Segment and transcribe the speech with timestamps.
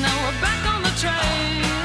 [0.00, 1.75] Now we're back on the train.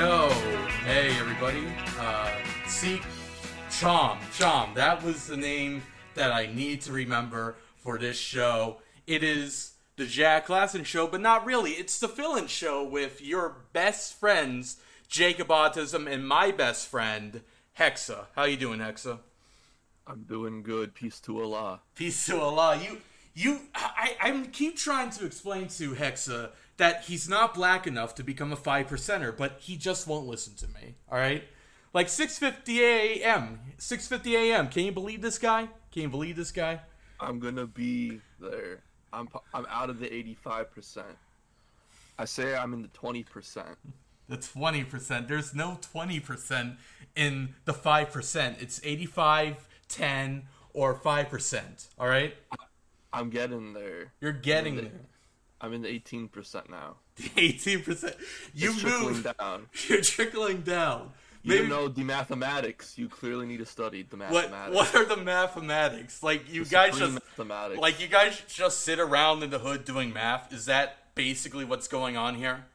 [0.00, 0.30] Yo.
[0.86, 1.62] Hey, everybody.
[1.98, 2.30] Uh,
[2.66, 3.02] see,
[3.68, 4.74] Chom, Chom.
[4.74, 5.82] That was the name
[6.14, 8.78] that I need to remember for this show.
[9.06, 11.72] It is the Jack Klassen show, but not really.
[11.72, 17.42] It's the fill-in show with your best friends, Jacob Autism, and my best friend,
[17.78, 18.24] Hexa.
[18.34, 19.18] How you doing, Hexa?
[20.06, 20.94] I'm doing good.
[20.94, 21.82] Peace to Allah.
[21.94, 22.80] Peace to Allah.
[22.82, 23.02] You,
[23.34, 28.22] you, I, I keep trying to explain to Hexa that he's not black enough to
[28.22, 30.94] become a five percenter, but he just won't listen to me.
[31.10, 31.44] All right,
[31.92, 33.60] like 6:50 a.m.
[33.78, 34.68] 6:50 a.m.
[34.68, 35.68] Can you believe this guy?
[35.92, 36.80] Can you believe this guy?
[37.20, 38.80] I'm gonna be there.
[39.12, 41.18] I'm I'm out of the 85 percent.
[42.18, 43.76] I say I'm in the 20 percent.
[44.28, 45.28] The 20 percent.
[45.28, 46.74] There's no 20 percent
[47.14, 48.56] in the five percent.
[48.60, 51.88] It's 85, 10, or five percent.
[51.98, 52.34] All right,
[53.12, 54.12] I'm getting there.
[54.20, 55.09] you're getting there.
[55.60, 56.96] I'm in the 18 percent now.
[57.36, 58.16] 18 percent.
[58.54, 59.38] You It's trickling moved.
[59.38, 59.66] down.
[59.88, 61.10] You're trickling down.
[61.42, 62.98] You Maybe- know the mathematics.
[62.98, 64.76] You clearly need to study the What mathematics.
[64.76, 66.22] what are the mathematics?
[66.22, 67.80] Like you The guys just mathematics.
[67.80, 70.52] like you guys just sit around in the hood doing math?
[70.52, 72.66] Is that basically what's going on here?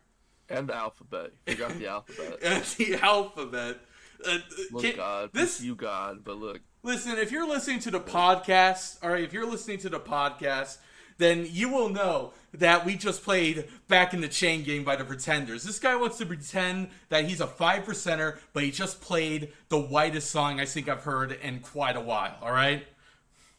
[0.47, 1.31] and the alphabet.
[1.47, 2.37] You got the alphabet.
[2.43, 3.77] And the alphabet.
[4.23, 4.37] Uh,
[4.71, 5.29] Look, can- God.
[5.33, 6.23] this you, God.
[6.23, 7.17] But look, listen.
[7.17, 9.23] If you're listening to the podcast, all right.
[9.23, 10.77] If you're listening to the podcast,
[11.17, 15.05] then you will know that we just played back in the Chain Gang by the
[15.05, 15.63] Pretenders.
[15.63, 19.79] This guy wants to pretend that he's a five percenter, but he just played the
[19.79, 22.37] whitest song I think I've heard in quite a while.
[22.41, 22.85] All right.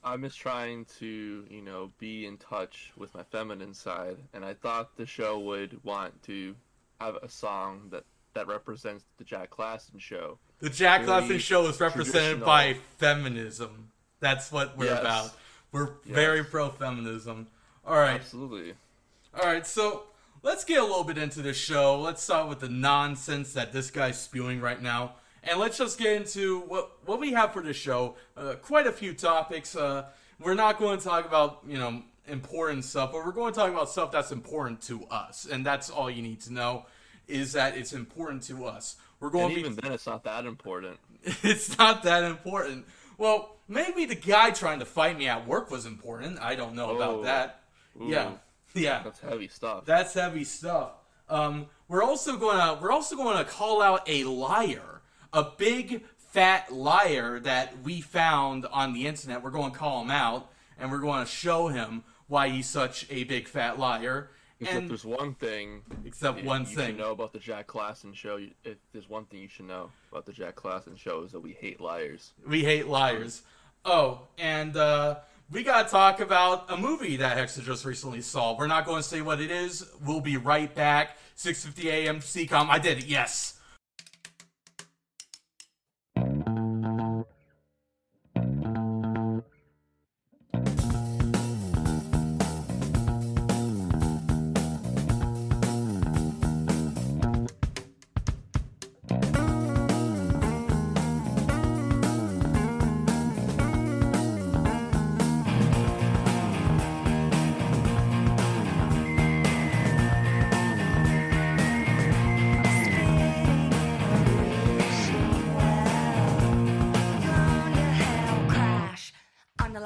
[0.04, 4.54] I'm just trying to, you know, be in touch with my feminine side, and I
[4.54, 6.54] thought the show would want to
[7.00, 10.38] have a song that that represents the Jack Klassen show.
[10.60, 13.90] The Jack Klassen show is represented by feminism.
[14.20, 15.00] That's what we're Yes.
[15.00, 15.30] about.
[15.72, 16.14] We're Yes.
[16.14, 17.48] very pro feminism.
[17.86, 18.14] All right.
[18.20, 18.74] Absolutely.
[19.38, 20.04] All right, so
[20.42, 22.00] let's get a little bit into this show.
[22.00, 26.16] Let's start with the nonsense that this guy's spewing right now, and let's just get
[26.16, 28.16] into what what we have for this show.
[28.36, 29.76] Uh, quite a few topics.
[29.76, 30.06] Uh,
[30.40, 33.70] we're not going to talk about you know important stuff, but we're going to talk
[33.70, 36.86] about stuff that's important to us, and that's all you need to know
[37.28, 38.96] is that it's important to us.
[39.20, 40.98] We're going And to be even then, it's not that important.
[41.42, 42.86] it's not that important.
[43.18, 46.38] Well, maybe the guy trying to fight me at work was important.
[46.40, 47.22] I don't know about Oh.
[47.24, 47.62] that.
[47.98, 48.32] Yeah,
[48.74, 49.02] yeah.
[49.04, 49.84] That's heavy stuff.
[49.86, 50.92] That's heavy stuff.
[51.28, 55.00] Um, we're also gonna we're also going to call out a liar,
[55.32, 59.42] a big fat liar that we found on the internet.
[59.42, 63.06] We're going to call him out, and we're going to show him why he's such
[63.10, 64.30] a big fat liar.
[64.60, 65.82] Except And there's one thing.
[66.06, 66.86] except you- one you thing.
[66.88, 68.38] should know about the Jack Klassen show.
[68.64, 71.52] If there's one thing you should know about the Jack Klassen show is that we
[71.52, 72.32] hate liars.
[72.46, 73.42] We hate liars.
[73.84, 75.16] Oh, and uh,
[75.50, 78.56] we gotta talk about a movie that Hexa just recently saw.
[78.56, 79.84] We're not going to say what it is.
[80.04, 81.18] We'll be right back.
[81.36, 82.20] 6:50 a.m.
[82.20, 82.68] CCOM.
[82.70, 83.04] I did it.
[83.04, 83.55] Yes.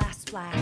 [0.01, 0.61] Last splash.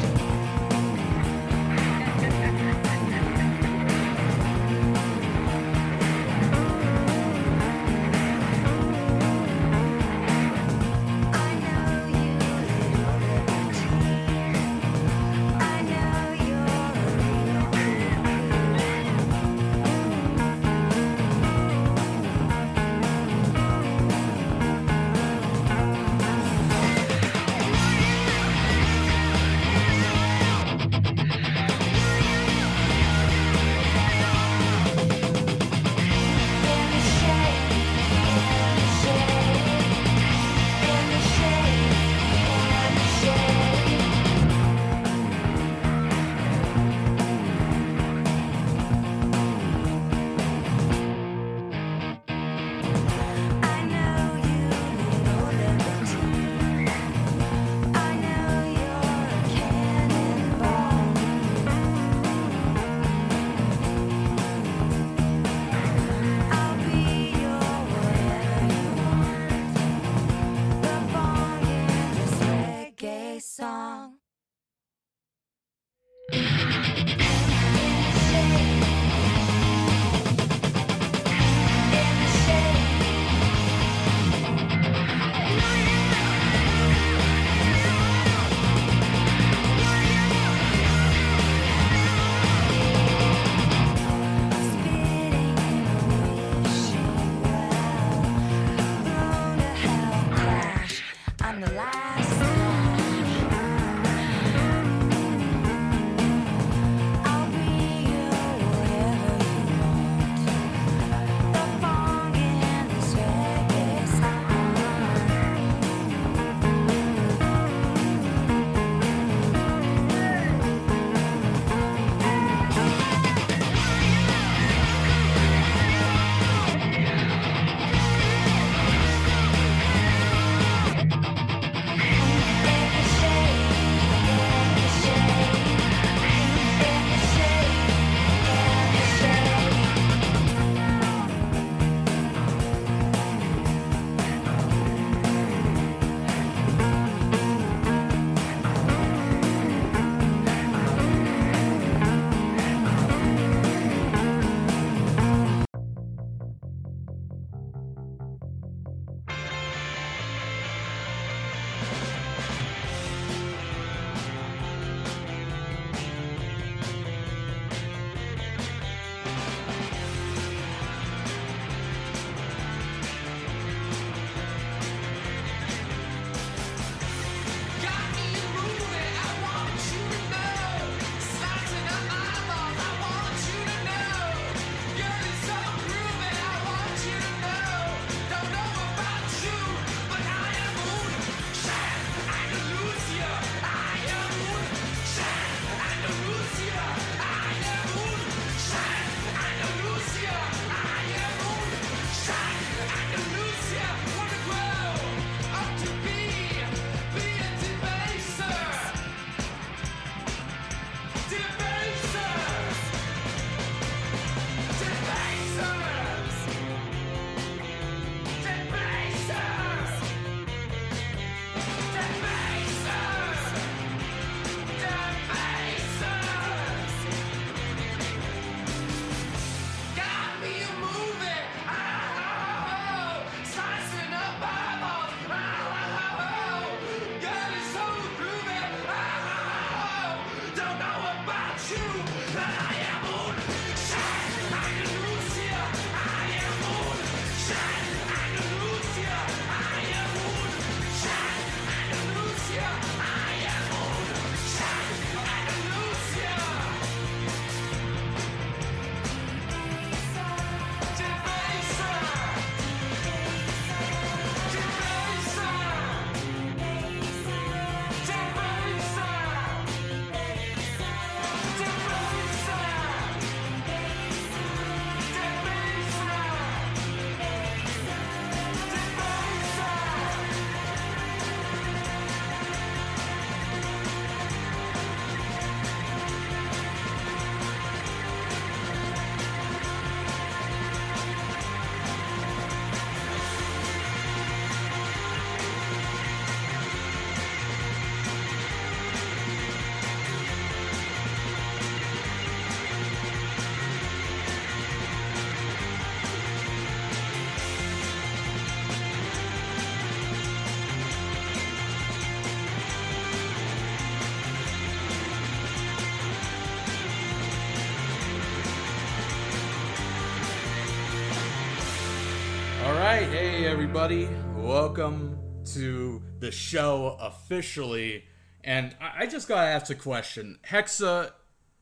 [323.68, 328.02] Everybody, welcome to the show officially.
[328.42, 331.10] And I I just gotta ask a question, Hexa,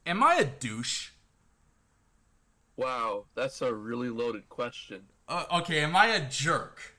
[0.07, 1.11] am I a douche?
[2.77, 5.03] Wow, that's a really loaded question.
[5.29, 6.95] Uh, okay, am I a jerk?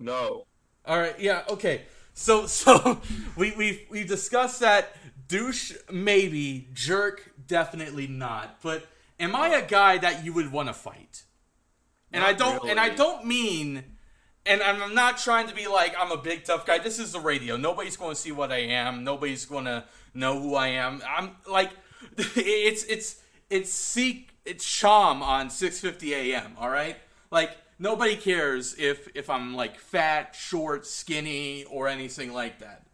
[0.00, 0.44] No.
[0.84, 1.82] All right, yeah, okay.
[2.14, 3.00] So so
[3.36, 4.96] we we we discussed that
[5.28, 8.60] douche maybe, jerk definitely not.
[8.60, 8.88] But
[9.20, 11.22] am I a guy that you would want to fight?
[12.12, 13.84] And I don't and I don't mean
[14.46, 16.78] and I'm not trying to be like I'm a big tough guy.
[16.78, 17.56] This is the radio.
[17.56, 19.04] Nobody's going to see what I am.
[19.04, 19.84] Nobody's going to
[20.14, 21.02] know who I am.
[21.06, 21.70] I'm like
[22.16, 26.54] it's it's it's seek it's Sham on 6:50 a.m.
[26.58, 26.96] All right?
[27.30, 32.86] Like nobody cares if if I'm like fat, short, skinny or anything like that.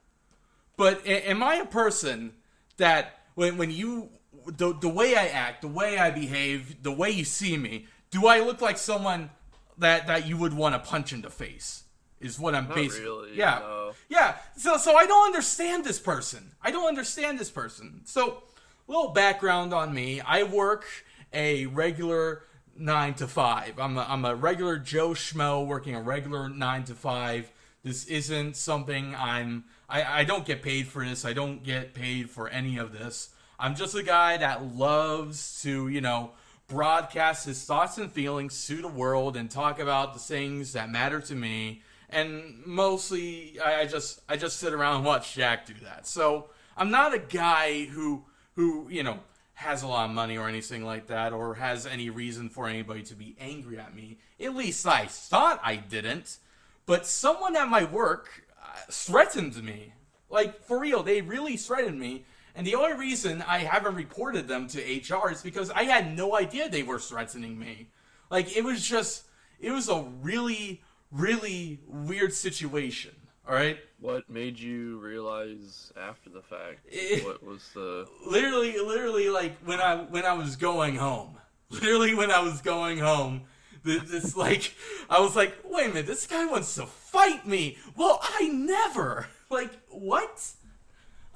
[0.76, 2.32] But a- am I a person
[2.78, 4.10] that when when you
[4.46, 8.28] the the way I act, the way I behave, the way you see me, do
[8.28, 9.30] I look like someone
[9.78, 11.82] that that you would want to punch in the face?
[12.20, 13.04] Is what I'm Not basically.
[13.04, 13.92] really, yeah, no.
[14.08, 14.36] yeah.
[14.56, 16.52] So so I don't understand this person.
[16.62, 18.02] I don't understand this person.
[18.04, 18.44] So
[18.86, 20.20] little background on me.
[20.20, 20.86] I work
[21.32, 22.44] a regular
[22.78, 23.78] nine to five.
[23.78, 27.50] I'm a, I'm a regular Joe Schmo working a regular nine to five.
[27.82, 29.64] This isn't something I'm.
[29.88, 31.24] I, I don't get paid for this.
[31.24, 33.30] I don't get paid for any of this.
[33.58, 36.30] I'm just a guy that loves to, you know,
[36.66, 41.20] broadcast his thoughts and feelings to the world and talk about the things that matter
[41.20, 41.82] to me.
[42.10, 46.06] And mostly, I, I just I just sit around and watch Jack do that.
[46.06, 48.24] So I'm not a guy who
[48.54, 49.18] who you know
[49.54, 53.02] has a lot of money or anything like that, or has any reason for anybody
[53.04, 54.18] to be angry at me.
[54.40, 56.38] At least I thought I didn't.
[56.86, 59.94] But someone at my work uh, threatened me.
[60.28, 62.24] Like, for real, they really threatened me.
[62.54, 66.36] And the only reason I haven't reported them to HR is because I had no
[66.36, 67.88] idea they were threatening me.
[68.30, 69.24] Like, it was just,
[69.58, 73.12] it was a really, really weird situation.
[73.46, 73.78] All right?
[74.00, 76.86] What made you realize after the fact?
[76.90, 77.20] Eh.
[77.24, 81.36] what was the literally literally like when i when i was going home
[81.70, 83.42] literally when i was going home
[83.84, 84.74] th- this like
[85.10, 89.26] i was like wait a minute this guy wants to fight me well i never
[89.50, 90.46] like what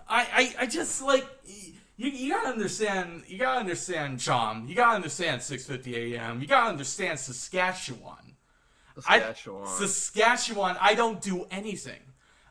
[0.09, 0.27] i
[0.59, 1.27] i, I just like
[1.97, 4.68] you, you gotta understand you gotta understand Chom.
[4.68, 8.29] you gotta understand 6.50 a.m you gotta understand saskatchewan
[9.07, 9.66] I- Saskatchewan?
[9.66, 12.01] Saskatchewan, I don't do anything.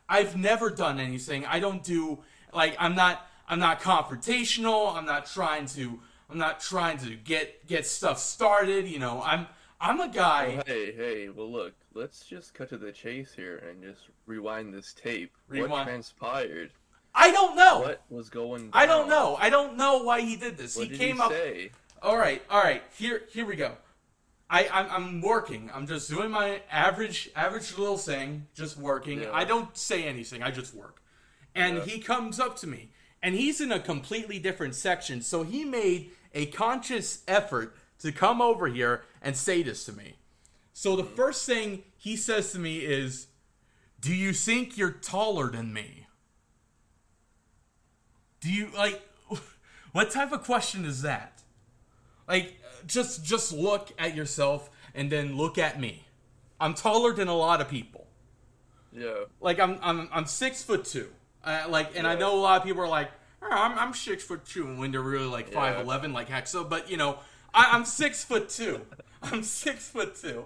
[0.08, 1.44] I've never done anything.
[1.44, 2.20] I don't do
[2.54, 4.94] like I'm not I'm not confrontational.
[4.96, 9.22] I'm not trying to I'm not trying to get get stuff started, you know.
[9.22, 9.46] I'm
[9.80, 13.58] I'm a guy Oh, hey, hey, well look, let's just cut to the chase here
[13.68, 15.32] and just rewind this tape.
[15.48, 15.70] Rewind.
[15.70, 16.70] What transpired?
[17.18, 17.80] I don't know.
[17.80, 19.36] What was going I don't know.
[19.40, 20.76] I don't know why he did this.
[20.76, 21.70] What he did came he up say?
[22.00, 22.82] All right, all right.
[22.96, 23.72] Here, here we go.
[24.48, 25.68] I, I'm, I'm working.
[25.74, 29.22] I'm just doing my average, average little thing, just working.
[29.22, 29.32] Yeah.
[29.32, 30.42] I don't say anything.
[30.42, 31.02] I just work.
[31.54, 31.84] And Yeah.
[31.84, 35.20] he comes up to me, and he's in a completely different section.
[35.20, 40.14] So he made a conscious effort to come over here and say this to me.
[40.72, 41.16] So the mm.
[41.16, 43.26] first thing he says to me is,
[44.00, 46.06] "Do you think you're taller than me?"
[48.40, 49.00] Do you like?
[49.92, 51.42] What type of question is that?
[52.28, 56.04] Like, just just look at yourself and then look at me.
[56.60, 58.06] I'm taller than a lot of people.
[58.92, 59.24] Yeah.
[59.40, 61.08] Like, I'm I'm I'm six foot two.
[61.42, 63.10] Uh, like, and I know a lot of people are like,
[63.42, 65.54] "Oh, I'm, I'm six foot two and when they're really like Yeah.
[65.54, 67.18] five eleven like Hexa, but you know,
[67.54, 68.82] I, I'm six foot two.
[69.22, 70.44] I'm six foot two,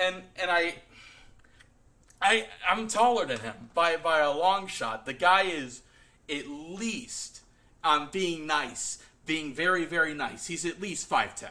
[0.00, 0.76] and and I,
[2.22, 5.06] I I'm taller than him by by a long shot.
[5.06, 5.82] The guy is
[6.30, 7.40] at least
[7.84, 10.46] um being nice, being very very nice.
[10.46, 11.50] He's at least five ten.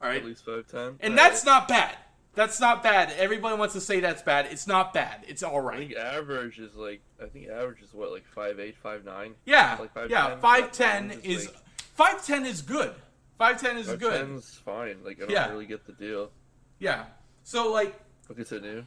[0.00, 0.96] All right, At least five ten.
[1.00, 1.96] and that's not bad.
[2.34, 3.12] That's not bad.
[3.18, 4.46] Everybody wants to say that's bad.
[4.50, 5.22] It's not bad.
[5.28, 5.76] It's all right.
[5.76, 9.34] I think average is like I think average is what like five eight, five nine.
[9.44, 10.36] Yeah, Like 5'10", yeah.
[10.38, 11.50] Five ten 5'10" is
[11.94, 12.94] five ten is good.
[13.38, 14.12] Five ten is Five good.
[14.26, 14.96] ten's fine.
[15.04, 15.50] Like I don't Yeah.
[15.50, 16.30] really get the deal.
[16.78, 17.04] Yeah.
[17.44, 17.94] So like,
[18.26, 18.84] But continue.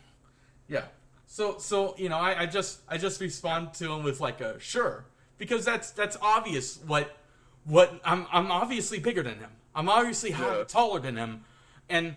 [0.68, 0.86] yeah.
[1.28, 4.60] So so you know, I, I just I just respond to him with like a
[4.60, 5.06] sure
[5.38, 7.18] because that's that's obvious what
[7.66, 9.52] what I'm I'm obviously bigger than him.
[9.74, 10.64] I'm obviously Yeah.
[10.68, 11.44] taller than him,
[11.90, 12.16] and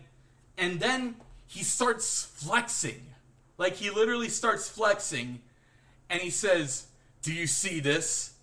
[0.56, 1.16] and then
[1.46, 3.14] he starts flexing,
[3.56, 5.40] like he literally starts flexing,
[6.10, 6.86] and he says,
[7.22, 8.34] "Do you see this?"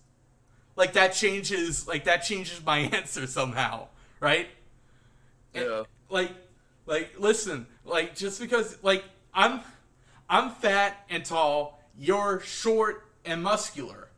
[0.74, 3.88] Like that changes like that changes my answer somehow,
[4.20, 4.48] right?
[5.54, 5.84] Yeah.
[6.10, 6.32] like
[6.84, 9.02] like listen like just because like
[9.32, 9.60] i'm
[10.28, 14.08] i'm fat and tall you're short and muscular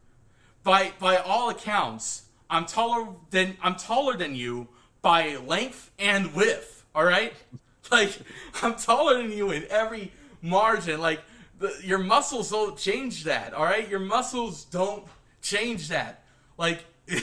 [0.62, 4.68] by by all accounts i'm taller than i'm taller than you
[5.02, 7.32] by length and width all right
[7.90, 8.18] like
[8.62, 11.20] i'm taller than you in every margin like
[11.58, 15.04] the, your muscles don't change that all right your muscles don't
[15.42, 16.22] change that
[16.56, 16.84] like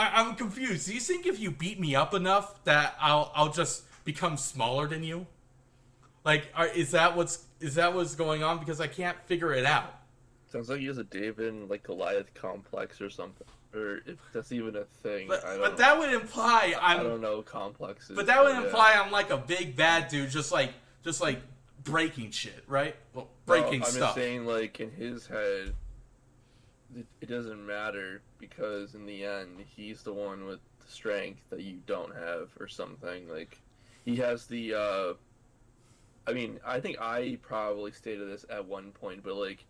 [0.00, 0.86] I, I'm confused.
[0.86, 4.86] Do you think if you beat me up enough that I'll I'll just become smaller
[4.86, 5.26] than you?
[6.24, 8.58] Like, are, is that what's is that what's going on?
[8.58, 9.94] Because I can't figure it out.
[10.50, 13.46] Sounds like he has a David and like Goliath complex or something.
[13.72, 15.28] Or if that's even a thing.
[15.28, 17.04] But I don't but that would imply I I'm.
[17.04, 18.16] don't know complexes.
[18.16, 20.72] But that would imply I'm like a big bad dude, just like
[21.04, 21.40] just like
[21.84, 22.96] breaking shit, right?
[23.14, 24.00] Well, No, breaking I'm stuff.
[24.00, 25.72] just saying, like in his head,
[26.96, 31.60] it, it doesn't matter because in the end, he's the one with the strength that
[31.60, 33.28] you don't have, or something.
[33.28, 33.56] Like
[34.04, 34.74] he has the.
[34.74, 35.12] uh
[36.26, 39.64] I mean, I think I probably stated this at one point, but like,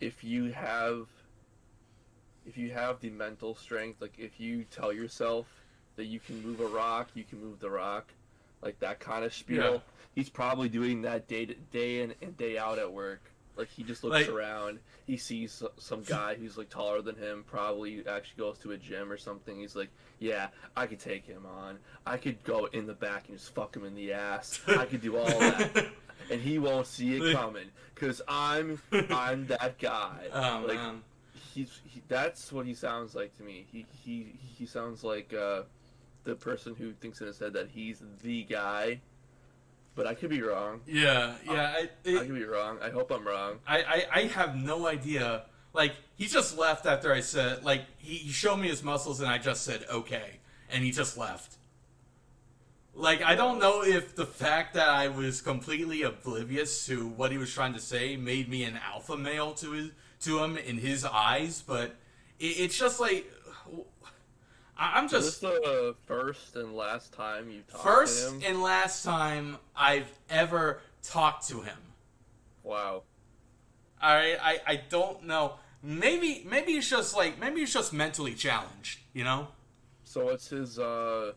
[0.00, 1.06] if you have,
[2.46, 5.46] if you have the mental strength, like if you tell yourself
[5.96, 8.06] that you can move a rock, you can move the rock,
[8.62, 9.74] like that kind of spiel.
[9.74, 9.78] Yeah.
[10.14, 13.22] He's probably doing that day to, day in and day out at work.
[13.58, 17.44] Like he just looks Like- around, he sees some guy who's like taller than him,
[17.46, 19.58] probably actually goes to a gym or something.
[19.58, 19.90] He's like,
[20.20, 21.78] "Yeah, I could take him on.
[22.06, 24.60] I could go in the back and just fuck him in the ass.
[24.68, 25.88] I could do all that."
[26.30, 30.28] and he won't see it coming because I'm I'm that guy.
[30.32, 31.02] oh like man.
[31.54, 33.66] he's he, that's what he sounds like to me.
[33.72, 35.62] He he he sounds like uh,
[36.24, 39.00] the person who thinks in his head that he's the guy.
[39.98, 40.80] But I could be wrong.
[40.86, 41.74] Yeah, yeah.
[41.76, 42.78] I, I it, could be wrong.
[42.80, 43.58] I hope I'm wrong.
[43.66, 45.42] I, I, I have no idea.
[45.72, 49.28] Like he just left after I said like he, he showed me his muscles and
[49.28, 50.38] I just said okay
[50.70, 51.56] and he just left.
[52.94, 57.38] Like I don't know if the fact that I was completely oblivious to what he
[57.38, 61.04] was trying to say made me an alpha male to his to him in his
[61.04, 61.96] eyes, but
[62.38, 63.28] it, it's just like
[64.78, 68.62] I- I'm Is this just the first and last time you talked to first and
[68.62, 71.78] last time I've ever talked to him.
[72.62, 73.02] wow.
[74.00, 75.54] All right, I, I don't know.
[75.82, 79.00] Maybe maybe he's just like maybe he's just mentally challenged.
[79.12, 79.48] You know?
[80.04, 81.32] So what's his uh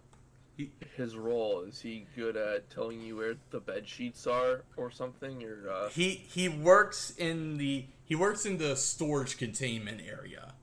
[0.96, 1.62] his role?
[1.62, 5.44] Is he good at telling you where the bed sheets are or something?
[5.44, 10.54] Or uh, He he works in the he works in the storage containment area.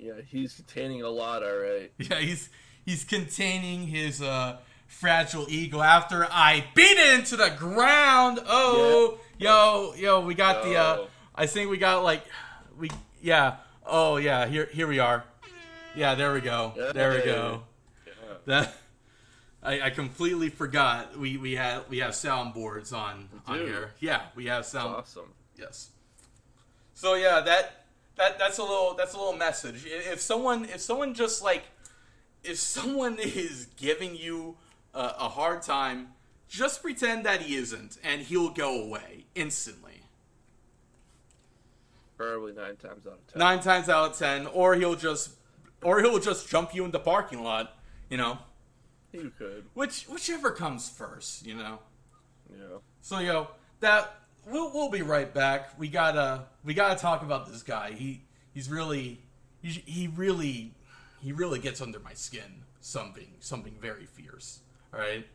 [0.00, 1.42] Yeah, he's containing a lot.
[1.42, 1.92] All right.
[1.98, 2.48] Yeah, he's
[2.84, 8.40] he's containing his uh fragile ego after I beat it into the ground.
[8.46, 12.24] Oh, yo, yo, we got the uh I think we got like
[12.78, 12.90] we
[13.22, 13.56] yeah.
[13.86, 15.24] Oh yeah, here here we are.
[15.94, 16.72] Yeah, there we go.
[16.76, 16.92] Yeah.
[16.92, 17.62] There we go.
[18.06, 18.12] Yeah.
[18.46, 18.74] That
[19.62, 23.92] I, I completely forgot we we had we have soundboards on on here.
[24.00, 24.96] Yeah, we have sound.
[24.96, 25.34] Awesome.
[25.58, 25.90] Yes.
[26.94, 27.79] So yeah, that
[28.20, 29.84] that that's a little that's a little message.
[29.86, 31.64] If someone if someone just like
[32.44, 34.56] if someone is giving you
[34.94, 36.08] a, a hard time,
[36.48, 40.02] just pretend that he isn't, and he'll go away instantly.
[42.16, 43.38] Probably nine times out of ten.
[43.38, 45.30] Nine times out of ten, or he'll just
[45.82, 47.78] or he'll just jump you in the parking lot.
[48.10, 48.38] You know,
[49.12, 49.64] You could.
[49.74, 51.46] which whichever comes first.
[51.46, 51.78] You know.
[52.50, 52.78] Yeah.
[53.00, 53.48] So yo,
[53.80, 54.12] that
[54.46, 55.78] we'll we'll be right back.
[55.78, 57.92] We gotta we gotta talk about this guy.
[57.92, 58.22] He
[58.52, 59.20] he's really
[59.62, 60.72] he, he really
[61.20, 62.64] he really gets under my skin.
[62.80, 64.60] Something something very fierce.
[64.94, 65.26] All right,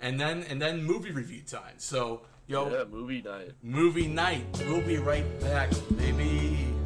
[0.00, 1.74] and then and then movie review time.
[1.78, 3.52] So yo, Yeah, movie night.
[3.62, 4.44] movie night.
[4.66, 6.77] We'll be right back, baby.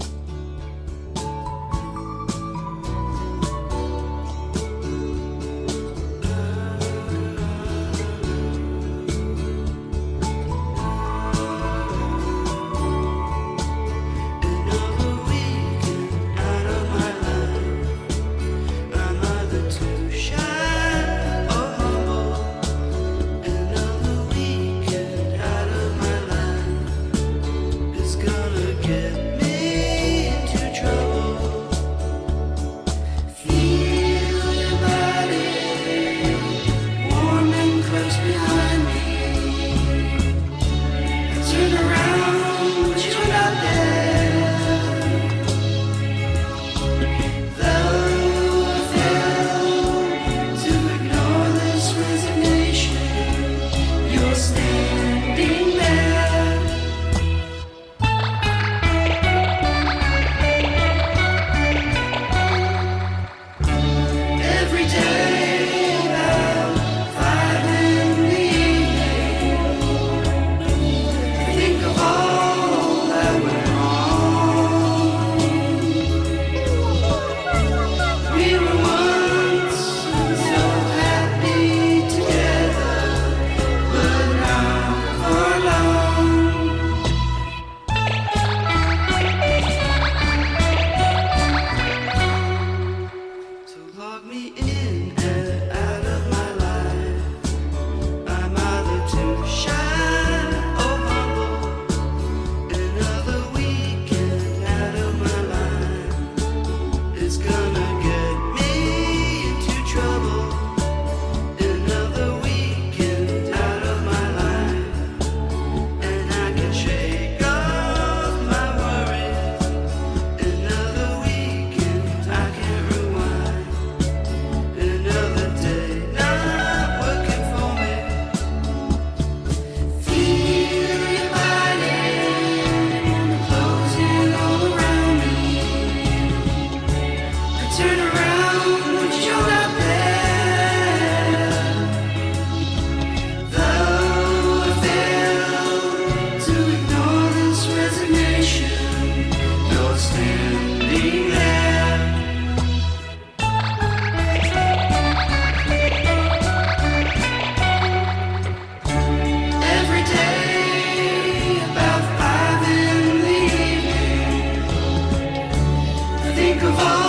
[166.42, 167.01] think of all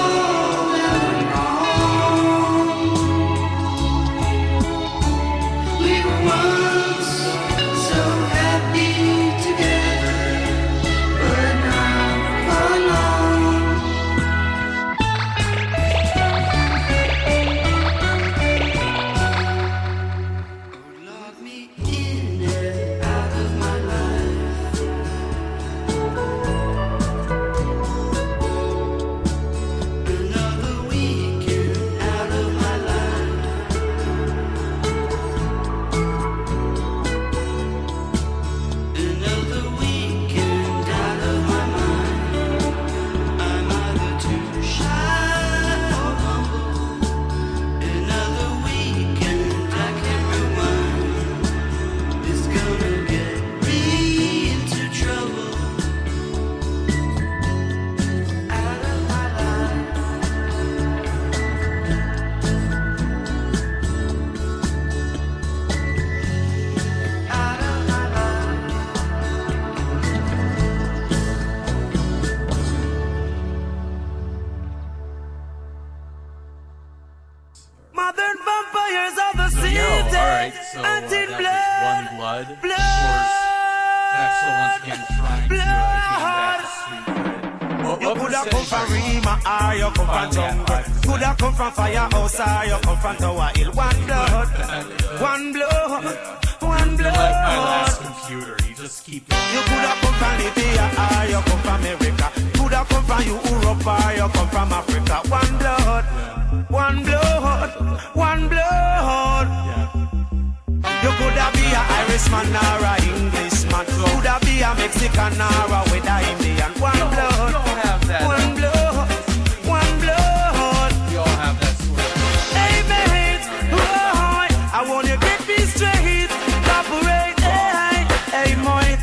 [124.76, 126.32] I want you get me straight,
[126.78, 127.40] operate.
[127.40, 129.02] Hey, hey mate,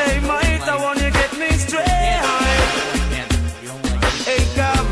[0.00, 1.86] hey mate, I want you get me straight.
[3.62, 4.26] You don't like it.
[4.26, 4.88] Hey come,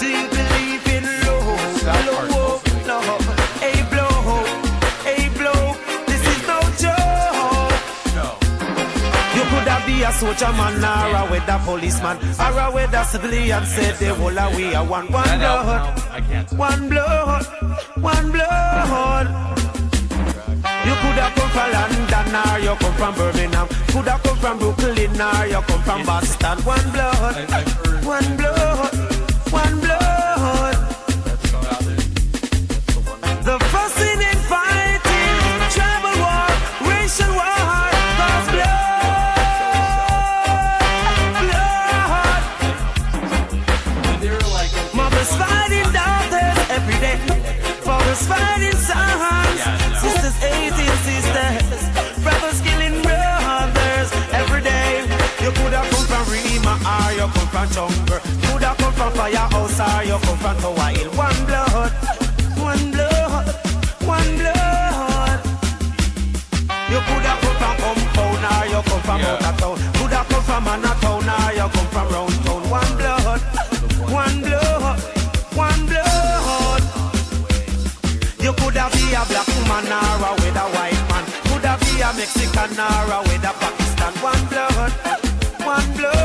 [0.00, 1.86] do you believe in love?
[1.86, 2.60] Love,
[2.90, 3.26] love.
[3.62, 4.42] Hey blow,
[5.06, 5.62] hey blow,
[6.10, 7.70] this is no joke.
[9.36, 13.64] You coulda be a soldier man or a weather policeman or a weather civilian.
[13.64, 15.40] Said the whole of we are one, one blood.
[15.40, 16.48] album, no, I can't.
[16.48, 16.58] tell.
[16.58, 17.46] One blood,
[18.00, 19.26] one blood.
[20.86, 23.68] You coulda come from London or you come from Birmingham.
[23.88, 26.58] Coulda come from Brooklyn or you come from Boston.
[26.64, 28.94] One blood, I, I've heard one blood,
[29.52, 30.09] one blood.
[57.34, 58.20] Come from Jungle.
[58.20, 61.10] Could have come from Firehouse or you come from Tower Hill.
[61.14, 61.92] One blood,
[62.58, 63.46] one blood,
[64.04, 65.40] one blood.
[66.90, 69.34] You could have come from Compound or you come from Yeah.
[69.34, 69.76] out of town.
[69.98, 72.62] Could have come from Manhattan or you come from round town.
[72.70, 73.40] One blood,
[74.10, 75.00] one blood,
[75.54, 76.82] one blood.
[78.40, 81.24] You coulda be a black woman or a with a white man.
[81.46, 84.12] Coulda be a Mexican or a with a Pakistan.
[84.24, 84.92] One blood,
[85.64, 86.19] one blood,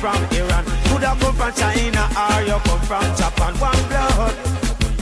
[0.00, 0.64] from Iran.
[0.86, 3.54] Coulda come from China or you come from Japan.
[3.58, 4.34] One blood,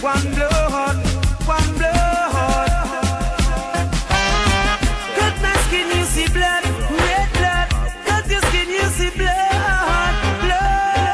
[0.01, 0.97] one blood,
[1.45, 2.71] one blood.
[5.17, 6.65] Cut my skin, you see blood,
[7.05, 7.69] red blood.
[8.07, 11.07] Cut your skin, you see blood, blood,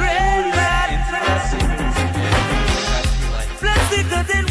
[0.00, 0.90] red blood.
[3.60, 4.45] Blood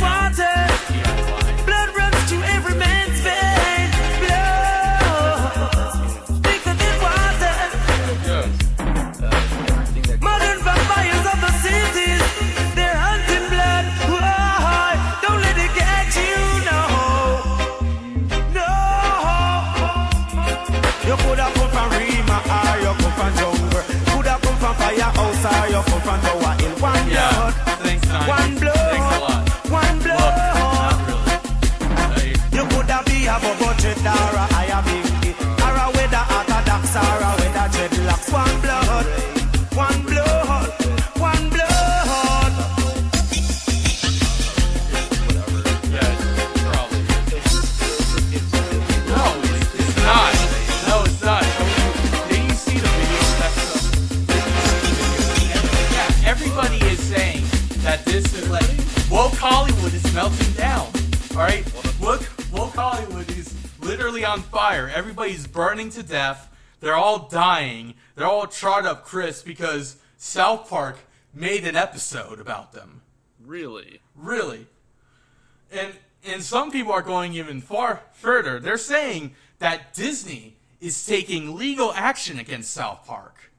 [68.63, 70.97] All up crisp because South Park
[71.33, 73.01] made an episode about them.
[73.43, 73.99] Really?
[74.15, 74.67] Really.
[75.71, 78.59] And and some people are going even far further.
[78.59, 83.51] They're saying that Disney is taking legal action against South Park.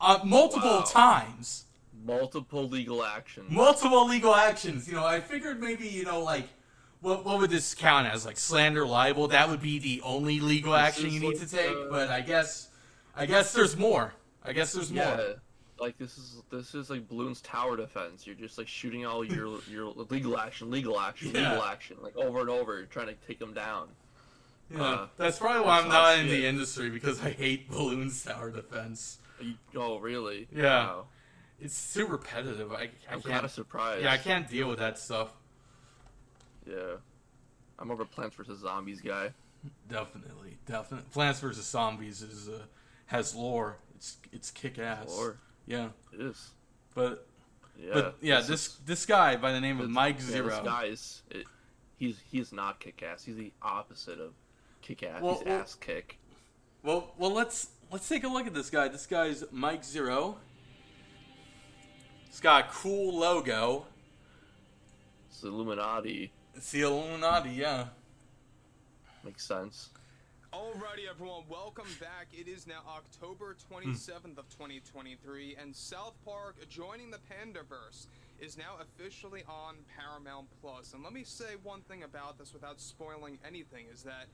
[0.00, 0.82] Uh, multiple Wow.
[0.82, 1.64] times.
[2.04, 3.50] Multiple legal actions.
[3.50, 4.86] Multiple legal actions.
[4.86, 6.48] You know, I figured maybe, you know, like
[7.00, 8.24] what what would this count as?
[8.24, 9.28] Like slander libel?
[9.28, 12.68] That would be the only legal action you need to take, but I guess
[13.16, 14.12] I guess there's more.
[14.46, 15.16] I guess there's yeah.
[15.16, 15.34] more.
[15.78, 18.26] Like this is this is like Bloons tower defense.
[18.26, 21.50] You're just like shooting all your your legal action, legal action, Yeah.
[21.52, 23.88] legal action, like over and over, trying to take them down.
[24.70, 24.82] Yeah.
[24.82, 29.18] Uh, That's probably why I'm not in the industry because I hate balloons tower defense.
[29.74, 30.48] Oh, really?
[30.54, 30.62] Yeah.
[30.62, 31.06] Wow.
[31.60, 32.72] It's too repetitive.
[32.72, 34.02] I, I I'm kind of surprised.
[34.02, 35.30] Yeah, I can't deal with that stuff.
[36.66, 36.96] Yeah.
[37.78, 39.30] I'm over Plants vs Zombies guy.
[39.88, 41.06] Definitely, definitely.
[41.12, 42.62] Plants vs Zombies is uh,
[43.06, 43.76] has lore.
[43.96, 45.08] It's it's kick ass.
[45.08, 45.38] Lore.
[45.66, 46.50] Yeah, It is.
[46.94, 47.26] but
[47.78, 47.90] Yeah.
[47.94, 50.48] but yeah, is- this this guy by the name of this- Mike yeah, Zeroh.
[50.50, 51.22] This guy is.
[51.30, 51.46] It,
[51.96, 53.24] he's he's not kick ass.
[53.24, 54.34] He's the opposite of
[54.82, 55.22] kick ass.
[55.22, 56.18] Well, he's well- ass kick.
[56.82, 58.86] Well, well, let's let's take a look at this guy.
[58.88, 60.36] This guy's Mike Zeroh.
[62.26, 63.86] He's got a cool logo.
[65.30, 66.32] It's the Illuminati.
[66.54, 67.50] It's the Illuminati.
[67.50, 67.86] Yeah.
[69.24, 69.88] Makes sense.
[70.56, 72.28] Alrighty, everyone, welcome back.
[72.32, 73.90] It is now October hmm.
[73.90, 78.06] 27th of 2023, and South Park joining the Panderverse
[78.40, 80.94] is now officially on Paramount Plus.
[80.94, 84.28] And let me say one thing about this without spoiling anything is that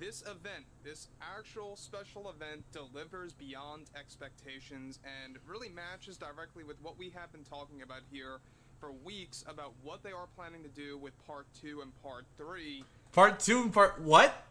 [0.00, 6.98] this event, this actual special event, delivers beyond expectations and really matches directly with what
[6.98, 8.40] we have been talking about here
[8.80, 12.82] for weeks about what they are planning to do with part two and part three.
[13.12, 14.46] Part two and part what?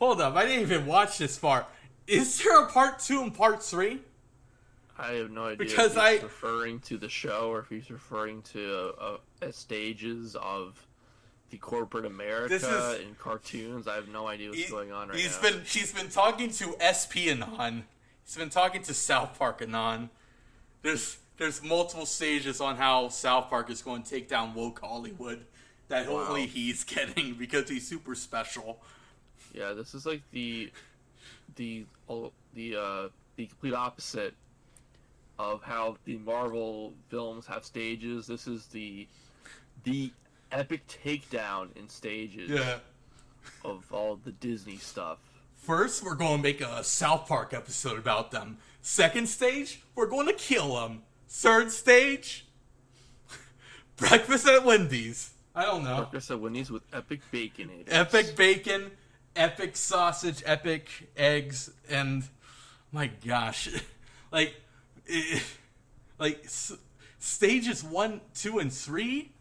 [0.00, 1.66] Hold up, I didn't even watch this far.
[2.06, 4.00] Is there a part two and part three?
[4.98, 7.90] I have no idea Because if he's I- referring to the show or if he's
[7.90, 10.86] referring to uh, uh, stages of
[11.50, 13.86] the corporate America is- in cartoons.
[13.88, 15.50] I have no idea what's He- going on right he's now.
[15.50, 17.84] been he's been talking to SP Anon.
[18.24, 20.10] He's been talking to South Park Anon.
[20.82, 25.44] There's there's multiple stages on how South Park is going to take down woke Hollywood
[25.88, 26.26] that Wow.
[26.28, 28.80] only he's getting because he's super special.
[29.52, 30.70] Yeah, this is like the
[31.56, 34.34] the all the uh the complete opposite
[35.38, 38.26] of how the Marvel films have stages.
[38.26, 39.06] This is the
[39.84, 40.12] the
[40.52, 42.78] epic takedown in stages Yeah.
[43.64, 45.18] of all the Disney stuff.
[45.56, 48.58] First, we're going to make a South Park episode about them.
[48.82, 51.02] Second stage, we're going to kill them.
[51.28, 52.46] Third stage,
[53.96, 55.32] breakfast at Wendy's.
[55.54, 55.96] I don't know.
[55.98, 58.90] Breakfast at Wendy's with epic bacon epic bacon,
[59.36, 62.24] epic sausage, epic eggs, and
[62.92, 63.68] my gosh,
[64.32, 64.54] like,
[65.08, 65.40] eh,
[66.18, 66.76] like s-
[67.18, 69.32] stages one, two, and three,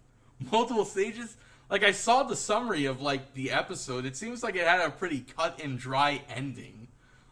[0.52, 1.36] multiple stages.
[1.70, 4.06] Like I saw the summary of like the episode.
[4.06, 6.88] It seems like it had a pretty cut and dry ending.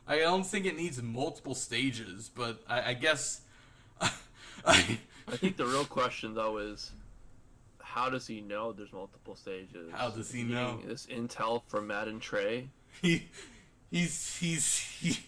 [0.08, 3.42] I don't think it needs multiple stages, but I, I guess.
[4.02, 6.92] I, I think the real question though is
[7.98, 9.92] how does he know there's multiple stages?
[9.92, 10.80] How does he Getting know?
[10.86, 12.70] This intel from Matt and Trey.
[13.02, 13.28] he
[13.90, 15.20] he's he's he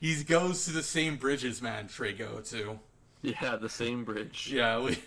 [0.00, 2.80] he goes to the same bridges and Trey go to.
[3.22, 4.50] Yeah, the same bridge.
[4.52, 4.98] Yeah, we.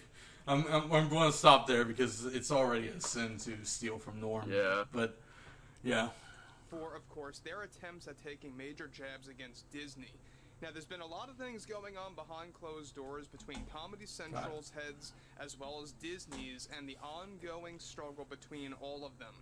[0.47, 4.21] I'm, I'm, I'm going to stop there because it's already a sin to steal from
[4.21, 4.49] Norm.
[4.49, 4.83] Yeah.
[4.93, 5.17] But,
[5.83, 6.09] yeah.
[6.69, 10.13] for, of course, their attempts at taking major jabs against Disney.
[10.61, 14.71] Now, there's been a lot of things going on behind closed doors between Comedy Central's
[14.73, 19.33] heads as well as Disney's and the ongoing struggle between all of them.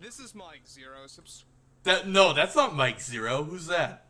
[0.00, 1.08] This is Mike Zeroh.
[1.08, 1.44] Subs-
[1.84, 3.48] That no, that's not Mike Zeroh.
[3.48, 4.06] Who's that?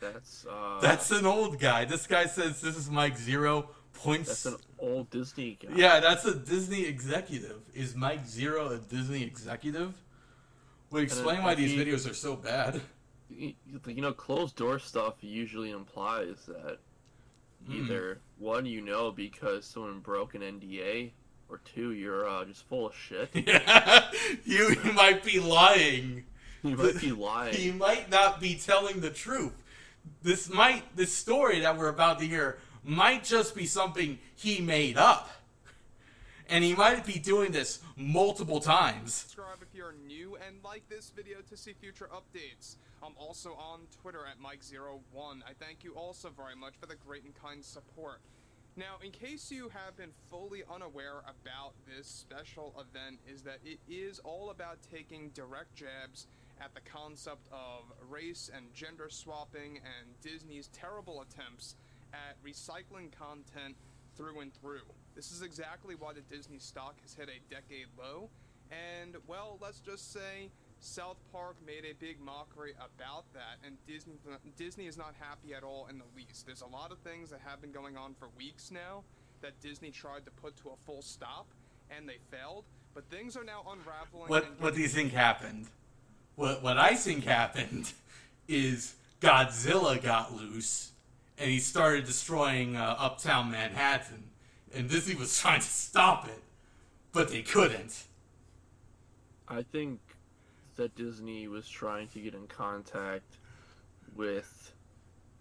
[0.00, 1.84] That's uh That's an old guy.
[1.84, 3.66] This guy says this is Mike Zeroh.
[3.94, 4.28] Points.
[4.28, 5.70] that's an old Disney guy.
[5.74, 7.62] yeah, that's a Disney executive.
[7.74, 9.92] Is Mike Zeroh a Disney executive?
[10.90, 12.80] Would explain why these videos are so bad.
[13.30, 13.54] You,
[13.86, 16.78] you know, closed door stuff usually implies that
[17.66, 17.72] Hmm.
[17.84, 21.10] either one you know because someone broke an NDA,
[21.48, 23.30] or two you're uh, just full of shit.
[23.34, 24.10] Yeah,
[24.44, 26.24] you, you might be lying.
[26.62, 27.54] you might be lying.
[27.54, 29.52] he might not be telling the truth.
[30.22, 34.96] This might this story that we're about to hear might just be something he made
[34.96, 35.28] up.
[36.48, 39.14] And he might be doing this multiple times.
[39.14, 42.76] subscribe if you're new and like this video to see future updates.
[43.02, 45.42] I'm also on Twitter at Mike01.
[45.46, 48.20] I thank you also very much for the great and kind support.
[48.76, 53.78] Now, in case you have been fully unaware about this special event, is that it
[53.88, 56.26] is all about taking direct jabs
[56.60, 61.76] at the concept of race and gender swapping and Disney's terrible attempts
[62.12, 63.76] at recycling content
[64.16, 64.86] through and through.
[65.14, 68.28] This is exactly why the Disney stock has hit a decade low,
[68.70, 70.50] and well, let's just say
[70.80, 74.14] South Park made a big mockery about that, and Disney
[74.56, 76.46] Disney is not happy at all in the least.
[76.46, 79.02] There's a lot of things that have been going on for weeks now
[79.40, 81.46] that Disney tried to put to a full stop,
[81.90, 82.64] and they failed.
[82.94, 84.28] But things are now unraveling.
[84.28, 85.66] What what do you think happened?
[86.36, 87.92] What what I think happened
[88.48, 90.92] is Godzilla got loose
[91.38, 94.24] and he started destroying uh, uptown Manhattan,
[94.74, 96.42] and Disney was trying to stop it,
[97.12, 98.04] but they couldn't.
[99.48, 100.00] I think
[100.78, 103.36] that Disney was trying to get in contact
[104.16, 104.72] with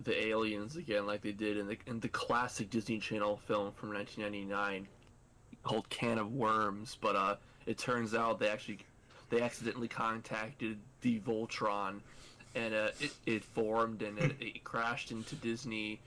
[0.04, 3.94] the aliens again, like they did in the in the classic Disney Channel film from
[3.94, 4.88] 1999
[5.64, 6.98] called Can of Worms.
[7.00, 7.36] But uh,
[7.66, 8.80] it turns out they actually
[9.30, 12.02] they accidentally contacted the Voltron,
[12.54, 16.00] and uh, it, it formed and it, it crashed into Disney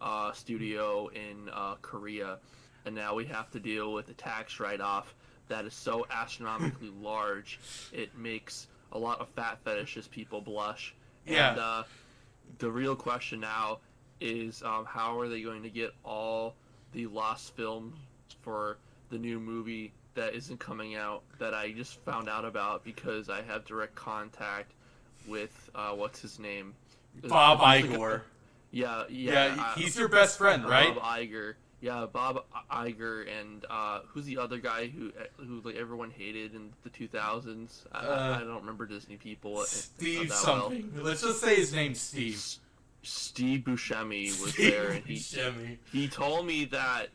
[0.00, 2.38] uh, studio in uh, Korea,
[2.84, 5.14] and now we have to deal with a tax write-off
[5.48, 7.60] that is so astronomically large
[7.92, 8.66] it makes
[8.96, 10.94] a lot of fat fetishes people blush.
[11.26, 11.50] Yeah.
[11.50, 11.82] And uh,
[12.58, 13.78] the real question now
[14.20, 16.54] is um, how are they going to get all
[16.92, 17.96] the lost films
[18.40, 18.78] for
[19.10, 23.42] the new movie that isn't coming out that I just found out about because I
[23.42, 24.72] have direct contact
[25.28, 26.74] with uh, what's his name?
[27.28, 28.20] Bob Who's the guy- Iger.
[28.70, 29.54] Yeah, yeah.
[29.54, 30.94] Yeah, he's your best friend, right?
[30.94, 31.54] Bob Iger.
[31.80, 36.72] Yeah, Bob Iger and uh, who's the other guy who who like everyone hated in
[36.84, 37.84] the 2000s?
[37.92, 39.58] I, Uh, I don't remember Disney people.
[39.58, 40.90] uh, Steve something.
[40.96, 42.34] Let's just say his name's Steve.
[42.34, 42.62] Well.
[43.02, 45.76] Steve Buscemi was Steve there, and he Buscemi.
[45.92, 47.08] he told me that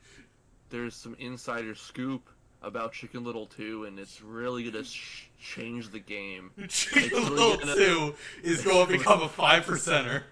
[0.70, 2.30] there's some insider scoop
[2.62, 6.52] about Chicken Little 2, and it's really gonna sh- change the game.
[6.70, 10.24] Chicken really Little gonna- 2 is going to become a five percenter.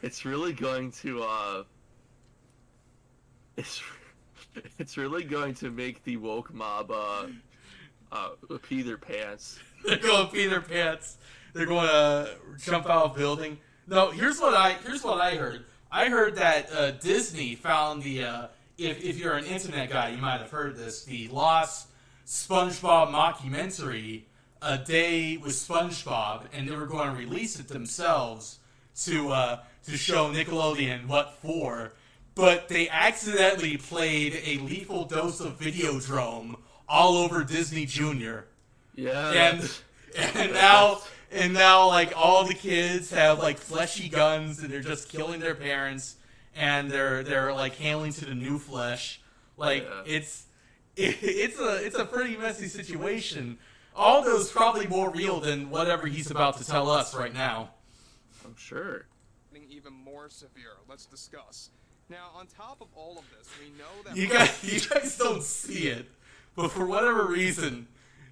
[0.00, 1.62] It's really going to uh,
[3.58, 3.82] it's
[4.78, 7.26] it's really going to make the woke mob uh,
[8.12, 8.28] uh,
[8.68, 9.58] pee their pants.
[9.84, 11.18] They're going to pee their pants.
[11.52, 13.58] They're going to jump out of building.
[13.86, 15.64] No, here's what I here's what I heard.
[15.90, 18.46] I heard that uh, Disney found the uh,
[18.76, 21.04] if if you're an internet guy, you might have heard this.
[21.04, 21.88] The lost
[22.26, 24.22] SpongeBob mockumentary,
[24.62, 28.58] A Day with SpongeBob, and they were going to release it themselves
[29.04, 31.92] to uh, to show Nickelodeon what for.
[32.38, 36.54] But they accidentally played a lethal dose of Videodrome
[36.88, 38.46] all over Disney Junior
[38.94, 39.70] Yeah, and
[40.16, 41.00] and now
[41.32, 45.56] and now like all the kids have like fleshy guns and they're just killing their
[45.56, 46.14] parents
[46.54, 49.20] and they're they're like hailing to the new flesh
[49.56, 50.02] like Yeah.
[50.06, 50.46] it's
[50.94, 53.58] it, it's a it's a pretty messy situation
[53.96, 57.70] Aldo's probably more real than whatever he's about to tell us right now
[58.44, 59.06] I'm sure.
[59.52, 60.76] getting even more severe.
[60.88, 61.70] Let's discuss.
[62.10, 65.42] Now, on top of all of this, we know that you guys you guys don't
[65.42, 66.06] see it
[66.56, 67.86] but for whatever reason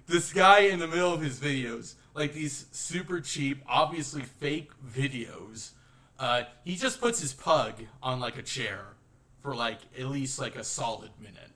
[0.07, 5.71] this guy in the middle of his videos like these super cheap obviously fake videos
[6.19, 8.95] uh, he just puts his pug on like a chair
[9.41, 11.51] for like at least like a solid minute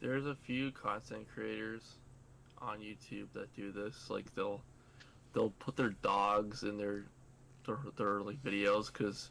[0.00, 1.82] There's a few content creators
[2.58, 4.10] on YouTube that do this.
[4.10, 4.62] Like they'll
[5.32, 7.04] they'll put their dogs in their
[7.66, 9.30] their, their like videos because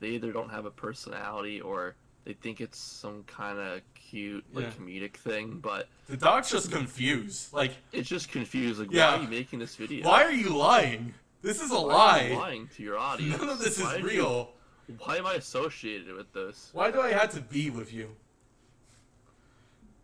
[0.00, 1.94] they either don't have a personality or
[2.24, 4.70] they think it's some kind of cute like Yeah.
[4.72, 8.80] comedic thing, but the dog's just confused like it's just confused.
[8.80, 9.12] Like, Yeah.
[9.14, 10.06] why are you making this video?
[10.06, 13.38] why are you lying this is a Why are you lie lying to your audience?
[13.40, 14.52] none of this is Why you- real
[14.98, 16.70] why am I associated with this?
[16.72, 18.16] why do i have to be with you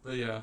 [0.05, 0.43] but yeah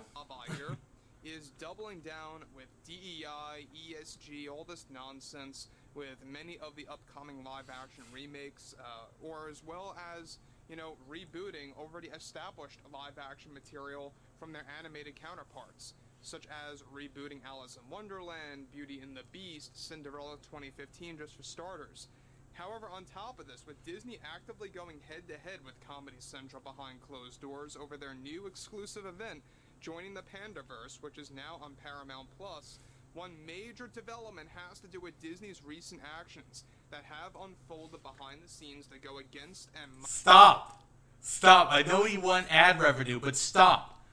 [1.23, 7.43] is doubling down with E DEI, ESG, all this nonsense with many of the upcoming
[7.43, 10.39] live action remakes, uh, or as well as,
[10.69, 17.39] you know, rebooting already established live action material from their animated counterparts, such as rebooting
[17.45, 22.07] Alice in Wonderland, Beauty and the Beast, Cinderella 2015, just for starters.
[22.53, 26.61] However, on top of this, with Disney actively going head to head with Comedy Central
[26.61, 29.41] behind closed doors over their new exclusive event,
[29.81, 32.79] joining the Panderverse, which is now on Paramount Plus,
[33.13, 38.49] one major development has to do with Disney's recent actions that have unfolded behind the
[38.49, 40.81] scenes that go against and Stop.
[41.21, 41.67] Stop.
[41.71, 44.03] I know you want ad revenue, but stop.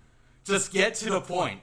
[0.44, 1.61] Just get to the point.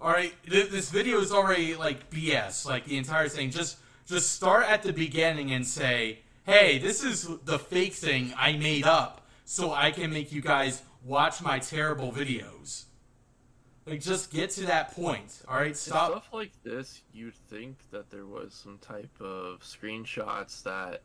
[0.00, 3.50] Alright, this video is already like BS, like the entire thing.
[3.50, 8.52] Just just start at the beginning and say, hey, this is the fake thing I
[8.52, 12.85] made up so I can make you guys watch my terrible videos.
[13.86, 15.76] Like, just get to that point, all right?
[15.76, 16.10] Stop.
[16.10, 21.02] Stuff like this, you'd think that there was some type of screenshots that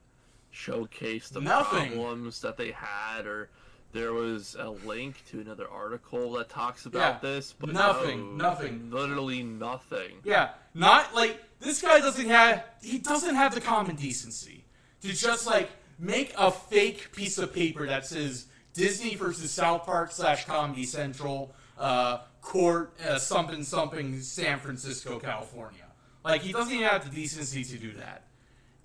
[0.53, 1.91] showcased the Nothing.
[1.93, 3.49] problems that they had, or
[3.93, 7.53] there was a link to another article that talks about Yeah, this.
[7.53, 8.89] But nothing, no, nothing.
[8.89, 10.17] literally nothing.
[10.23, 14.65] Yeah, not like this guy doesn't have he doesn't have the common decency
[15.01, 15.69] to just like
[15.99, 21.53] make a fake piece of paper that says Disney versus South Park slash Comedy Central
[21.77, 25.85] uh, court uh, something something San Francisco California.
[26.23, 28.23] Like he doesn't even have the decency to do that.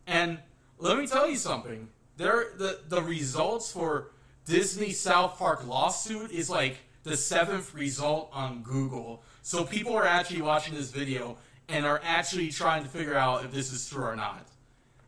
[0.07, 0.39] And
[0.79, 1.89] let me tell you something.
[2.17, 4.13] There the the results for
[4.45, 9.23] Disney South Park lawsuit is like the seventh result on Google.
[9.43, 11.39] So people are actually watching this video
[11.69, 14.47] and are actually trying to figure out if this is true or not.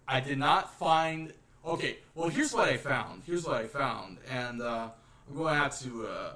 [0.06, 1.32] I did not find.
[1.64, 3.22] Okay, well here's what I found.
[3.26, 4.88] Here's what I found, and uh,
[5.28, 6.32] I'm going to have to uh,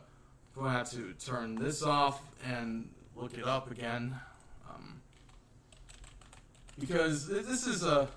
[0.54, 4.14] going to have to turn this off and look it up again,
[4.68, 5.00] um,
[6.78, 8.08] because this is a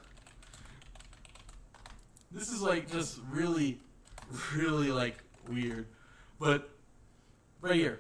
[2.32, 3.80] this is like just really,
[4.56, 5.18] really like
[5.50, 5.88] weird,
[6.40, 6.70] but
[7.62, 8.00] right here.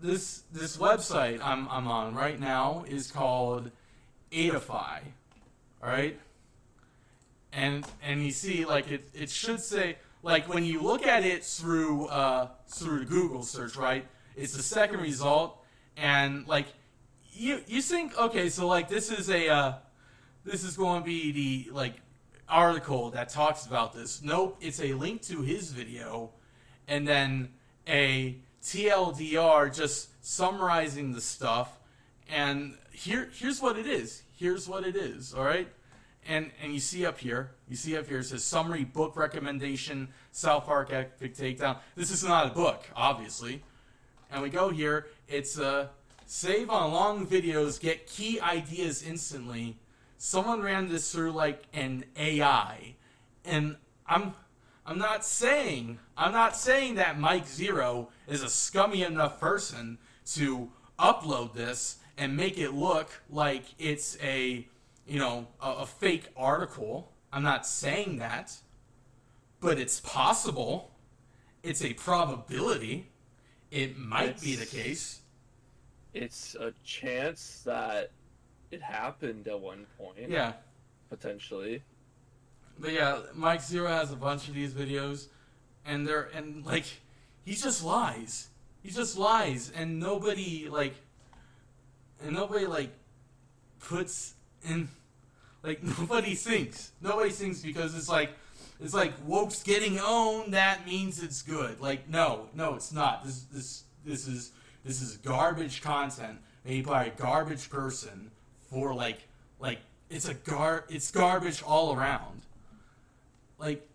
[0.00, 3.70] This this website I'm I'm on right now is called
[4.32, 5.00] Adify.
[5.82, 6.18] All right?
[7.52, 11.44] And and you see like it it should say like when you look at it
[11.44, 14.06] through uh through Google search, right?
[14.36, 15.58] It's the second result
[15.96, 16.66] and like
[17.32, 19.72] you you think okay, so like this is a uh
[20.44, 21.94] this is going to be the like
[22.48, 24.22] article that talks about this.
[24.22, 26.30] Nope, it's a link to his video
[26.88, 27.50] and then
[27.88, 31.78] a TLDR just summarizing the stuff.
[32.28, 34.22] And here, here's what it is.
[34.36, 35.34] Here's what it is.
[35.34, 35.68] All right.
[36.28, 40.08] And and you see up here, you see up here it says summary book recommendation,
[40.30, 41.78] South Park Epic Takedown.
[41.96, 43.62] This is not a book, obviously.
[44.30, 45.08] And we go here.
[45.28, 45.88] It's uh,
[46.26, 49.78] save on long videos, get key ideas instantly.
[50.16, 52.94] Someone ran this through like an AI,
[53.44, 54.34] and I'm
[54.86, 59.98] I'm not saying I'm not saying that Mike Zeroh is a scummy enough person
[60.34, 64.66] to upload this and make it look like it's a
[65.06, 67.12] you know a, a fake article.
[67.32, 68.52] I'm not saying that,
[69.60, 70.90] but it's possible.
[71.62, 73.08] It's a probability.
[73.70, 75.20] It might be the case.
[76.12, 78.10] It's a chance that
[78.70, 80.52] it happened at one point, Yeah.
[81.08, 81.82] potentially.
[82.78, 85.28] But yeah, Mike Zeroh has a bunch of these videos,
[85.86, 86.84] and they're and like
[87.44, 88.48] he just lies.
[88.82, 90.94] He just lies, and nobody like,
[92.22, 92.90] and nobody like
[93.78, 94.34] puts
[94.64, 94.88] in,
[95.62, 96.92] like nobody thinks.
[97.00, 98.30] Nobody thinks because it's like,
[98.80, 100.54] it's like woke's getting owned.
[100.54, 101.80] That means it's good.
[101.80, 103.24] Like no, no, it's not.
[103.24, 104.52] This this this is
[104.84, 108.30] this is garbage content made by a garbage person
[108.70, 109.28] for like
[109.60, 109.78] like
[110.10, 112.42] it's a gar it's garbage all around
[113.62, 113.88] like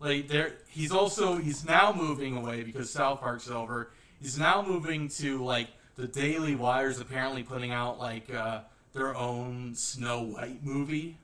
[0.00, 3.90] like there he's also he's now moving away because South Park's over.
[4.20, 8.60] He's now moving to like the Daily Wire's apparently putting out like uh,
[8.92, 11.18] their own Snow White movie.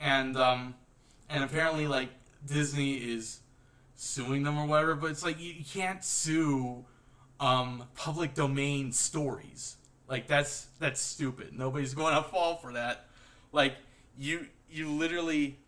[0.00, 0.74] And um
[1.28, 2.10] and apparently like
[2.46, 3.40] Disney is
[3.94, 6.84] suing them or whatever, but it's like you, you can't sue
[7.40, 9.76] um public domain stories.
[10.08, 11.56] Like that's that's stupid.
[11.56, 13.06] Nobody's going to fall for that.
[13.52, 13.76] Like
[14.18, 15.58] you you literally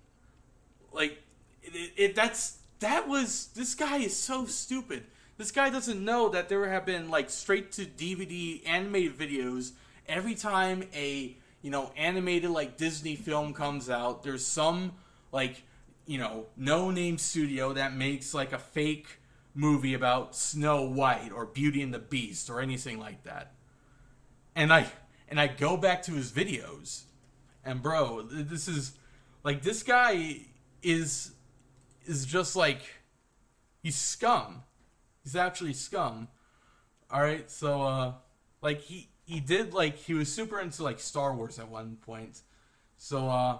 [0.92, 1.22] like
[1.62, 5.04] it, it, it that's that was this guy is so stupid
[5.36, 9.72] this guy doesn't know that there have been like straight to dvd animated videos
[10.08, 14.92] every time a you know animated like disney film comes out there's some
[15.32, 15.62] like
[16.06, 19.18] you know no name studio that makes like a fake
[19.54, 23.54] movie about snow white or beauty and the beast or anything like that
[24.54, 24.86] and i
[25.28, 27.02] and i go back to his videos
[27.64, 28.92] and bro this is
[29.44, 30.40] like this guy
[30.82, 31.32] is
[32.06, 32.82] is just like
[33.82, 34.62] he's scum.
[35.22, 36.28] He's actually scum.
[37.10, 38.12] All right, so uh
[38.62, 42.40] like he he did like he was super into like Star Wars at one point.
[42.96, 43.58] So uh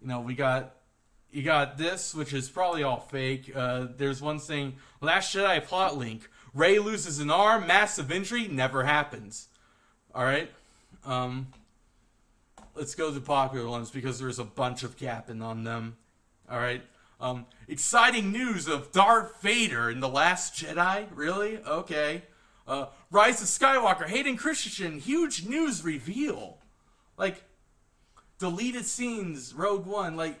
[0.00, 0.74] you know, we got
[1.30, 3.52] you got this which is probably all fake.
[3.54, 6.28] Uh there's one saying Last Jedi plot link.
[6.54, 9.48] Rey loses an arm, massive injury, never happens.
[10.14, 10.50] All right?
[11.04, 11.48] Um
[12.74, 15.96] let's go to popular ones because there's a bunch of gapping on them.
[16.50, 16.82] All right.
[17.20, 21.06] Um, exciting news of Darth Vader in the Last Jedi.
[21.14, 21.58] Really?
[21.58, 22.22] Okay.
[22.66, 24.06] Uh, Rise of Skywalker.
[24.06, 25.00] Hayden Christensen.
[25.00, 26.58] Huge news reveal.
[27.16, 27.42] Like
[28.38, 29.54] deleted scenes.
[29.54, 30.16] Rogue One.
[30.16, 30.38] Like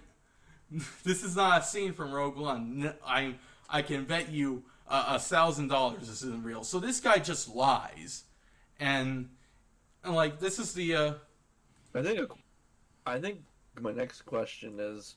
[1.04, 2.94] this is not a scene from Rogue One.
[3.04, 3.34] I
[3.68, 6.64] I can bet you a thousand dollars this isn't real.
[6.64, 8.24] So this guy just lies,
[8.80, 9.28] and,
[10.02, 11.12] and like this is the uh,
[11.94, 12.30] I think
[13.06, 13.42] I think
[13.80, 15.16] my next question is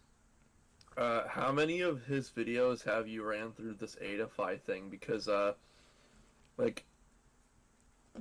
[0.96, 4.90] uh, how many of his videos have you ran through this Adafy thing?
[4.90, 5.54] Because uh,
[6.58, 6.86] like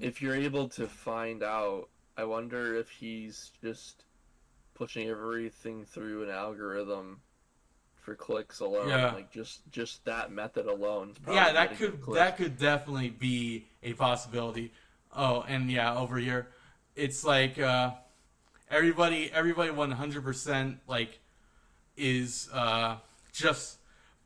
[0.01, 4.05] if you're able to find out, I wonder if he's just
[4.75, 7.21] pushing everything through an algorithm
[8.01, 8.89] for clicks alone.
[8.89, 9.13] Yeah.
[9.13, 11.15] Like just just that method alone.
[11.29, 14.73] yeah, that could that could definitely be a possibility.
[15.15, 16.49] Oh, and yeah, over here,
[16.97, 17.93] it's like uh,
[18.71, 21.21] everybody, everybody, one hundred percent like
[21.97, 22.97] is uh,
[23.33, 23.79] just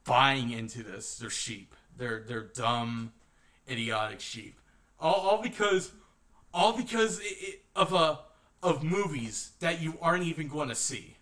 [0.04, 1.18] buying into this.
[1.18, 1.74] They're sheep.
[1.96, 3.12] They're they're dumb,
[3.68, 4.58] idiotic sheep.
[5.00, 5.92] All, all because,
[6.54, 8.20] all because i i of a
[8.62, 11.16] of movies that you aren't even going to see.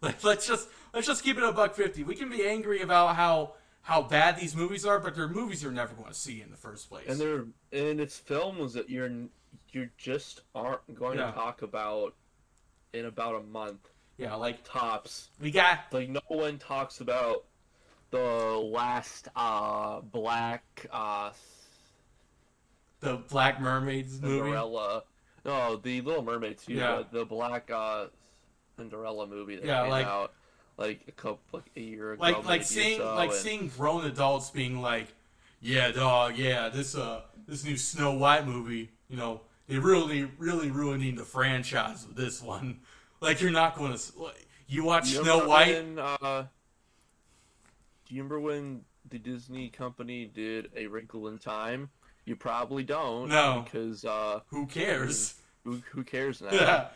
[0.00, 2.02] Like, let's just let's just keep it a buck fifty.
[2.02, 5.70] We can be angry about how how bad these movies are, but they're movies you're
[5.72, 7.06] never going to see in the first place.
[7.08, 9.08] and they're and it's films that you're
[9.72, 11.26] you just aren't going Yeah.
[11.26, 12.14] to talk about
[12.92, 15.28] in about a month yeah, like tops.
[15.40, 17.44] we got Like no one talks about
[18.10, 21.30] the last uh black uh
[23.02, 24.38] the Black Mermaids movie.
[24.40, 25.02] Cinderella.
[25.44, 26.72] No, the Little Mermaid too.
[26.74, 26.96] Yeah.
[26.96, 28.06] but the black uh
[28.76, 30.32] Cinderella movie that Yeah, came like- out
[30.78, 32.22] like a couple like a year ago.
[32.22, 35.08] Like like seeing so, like and- seeing grown adults being like,
[35.60, 40.70] yeah, dog, yeah, this uh this new Snow White movie, you know, they really really
[40.70, 42.80] ruining the franchise with this one.
[43.20, 45.74] Like you're not going to like, you watch You Snow White.
[45.76, 46.46] when, uh,
[48.04, 48.80] do you remember when
[49.10, 51.90] the Disney company did A Wrinkle in Time?
[52.24, 53.28] You probably don't.
[53.28, 53.62] No.
[53.64, 55.34] Because uh, Who cares?
[55.64, 56.52] who, who cares now?
[56.52, 56.86] Yeah.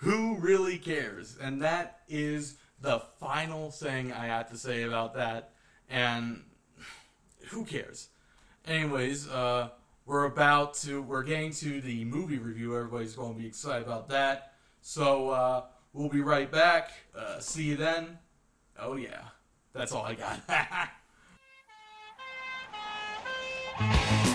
[0.00, 1.36] Who really cares?
[1.40, 5.52] And that is the final thing I have to say about that.
[5.88, 6.42] And
[7.48, 8.08] who cares?
[8.66, 9.70] Anyways, uh,
[10.04, 12.76] we're about to, we're getting to the movie review.
[12.76, 14.52] Everybody's going to be excited about that.
[14.82, 15.62] So, uh,
[15.92, 16.90] we'll be right back.
[17.16, 18.18] Uh, see you then.
[18.78, 19.22] Oh, yeah.
[19.72, 20.40] That's all I got.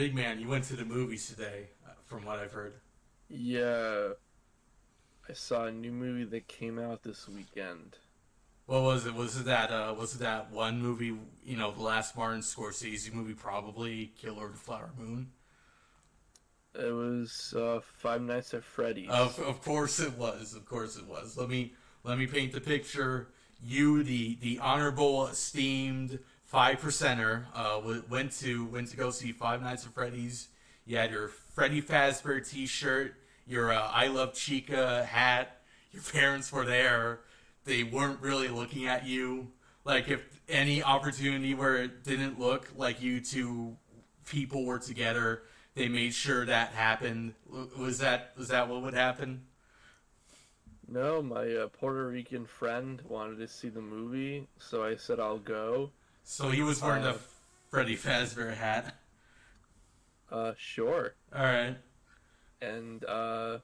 [0.00, 2.72] big man, you went to the movies today, uh, from what I've heard.
[3.28, 4.12] Yeah.
[5.28, 7.98] I saw a new movie that came out this weekend.
[8.64, 9.14] What was it?
[9.14, 9.70] Was it that?
[9.70, 11.14] Uh, was it that one movie?
[11.44, 15.32] You know, the last Martin Scorsese movie, probably Killer of the Flower Moon.
[16.74, 19.10] It was uh, Five Nights at Freddy's.
[19.10, 20.54] Of, of course it was.
[20.54, 21.36] Of course it was.
[21.36, 21.74] Let me
[22.04, 23.28] let me paint the picture.
[23.62, 26.20] You, the the honorable, esteemed
[26.50, 30.48] five percenter, uh, went to went to go see Five Nights at Freddy's.
[30.84, 33.14] You had your Freddy Fazbear T-shirt,
[33.46, 35.60] your uh, I Love Chica hat.
[35.92, 37.20] Your parents were there.
[37.64, 39.52] They weren't really looking at you.
[39.84, 43.76] Like if any opportunity where it didn't look like you two
[44.26, 45.42] people were together,
[45.76, 47.34] they made sure that happened.
[47.78, 49.42] Was that was that what would happen?
[50.88, 55.38] No, my uh, Puerto Rican friend wanted to see the movie, so I said I'll
[55.38, 55.92] go.
[56.24, 57.18] So he was wearing Uh, the
[57.70, 58.94] Freddy Fazbear hat.
[60.30, 61.14] Uh, sure.
[61.34, 61.76] All right.
[62.62, 63.58] and uh,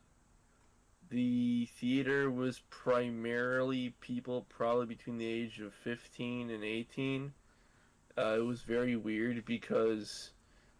[1.10, 7.32] the theater was primarily people probably between the age of 15 and 18.
[8.18, 10.30] Uh, it was very weird because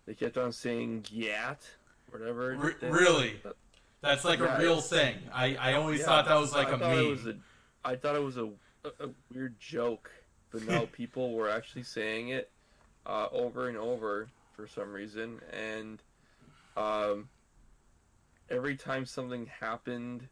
[0.06, 1.58] they kept on saying "gyat,"
[2.10, 2.74] whatever.
[2.80, 3.40] They- really?
[4.00, 5.16] That's like Yeah, a real thing.
[5.32, 6.98] I, I always Yeah, thought that was like I a meme.
[6.98, 7.36] It was a,
[7.84, 8.46] I thought it was a,
[8.84, 10.10] a, a weird joke,
[10.50, 12.50] but no, people were actually saying it
[13.06, 16.02] uh, over and over for some reason, and
[16.76, 17.28] um,
[18.50, 20.28] every time something happened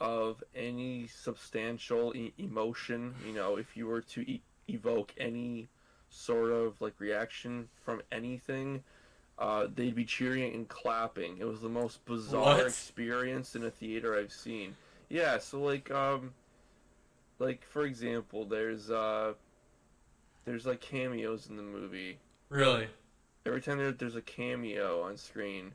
[0.00, 5.68] of any substantial e- emotion, you know, if you were to e- evoke any
[6.10, 8.82] sort of like reaction from anything,
[9.38, 11.38] uh, they'd be cheering and clapping.
[11.38, 12.66] It was the most bizarre What?
[12.66, 14.74] experience in a theater I've seen.
[15.08, 16.34] Yeah, so like um,
[17.42, 19.34] like for example, there's uh,
[20.44, 22.18] there's like cameos in the movie.
[22.48, 22.86] really?
[23.44, 25.72] Every time there, there's a cameo on screen,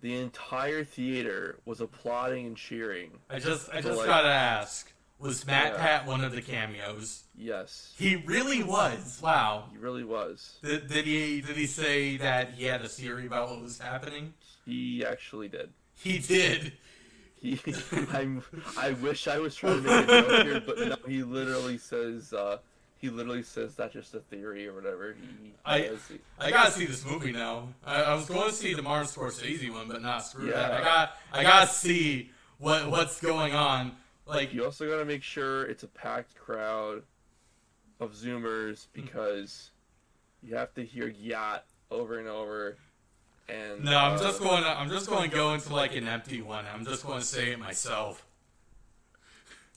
[0.00, 3.10] the entire theater was applauding and cheering.
[3.28, 4.92] I just I just like- gotta ask.
[5.18, 5.78] Was Matt Yeah.
[5.80, 7.24] Pat one of the cameos?
[7.36, 9.20] Yes, He really was.
[9.22, 9.64] Wow.
[9.70, 10.56] he really was.
[10.62, 14.32] Did, did he did he say that he had a theory about what was happening?
[14.64, 15.70] He actually did.
[15.94, 16.72] He did.
[17.40, 17.58] He,
[18.12, 18.42] I'm,
[18.78, 22.32] I wish I was trying to make a joke here, but no, he literally says,
[22.34, 22.58] uh,
[22.98, 25.14] he literally says that's just a theory or whatever.
[25.42, 26.00] He, I- does.
[26.38, 27.68] I gotta see this movie now.
[27.84, 30.70] I, I was going to see the Martin Scorsese one, but not screw that.
[30.72, 33.92] I got I gotta see what what's going on.
[34.26, 37.02] Like You also got to make sure it's a packed crowd
[38.00, 39.70] of Zoomers because
[40.42, 42.76] you have to hear yacht over and over.
[43.50, 44.62] And no, I'm uh, just going.
[44.62, 46.64] To, I'm just going to go into like an empty one.
[46.72, 48.24] I'm just going to say it myself.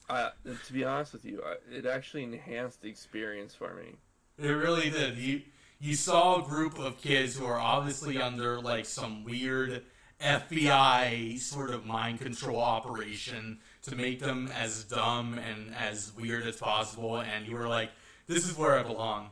[0.10, 0.32] I,
[0.66, 3.96] to be honest with you, it actually enhanced the experience for me.
[4.38, 5.18] It really did.
[5.18, 5.42] You
[5.80, 9.84] you saw a group of kids who are obviously under like some weird
[10.22, 16.58] FBI sort of mind control operation to make them as dumb and as weird as
[16.58, 17.92] possible, and you were like,
[18.28, 19.30] "This is where I belong."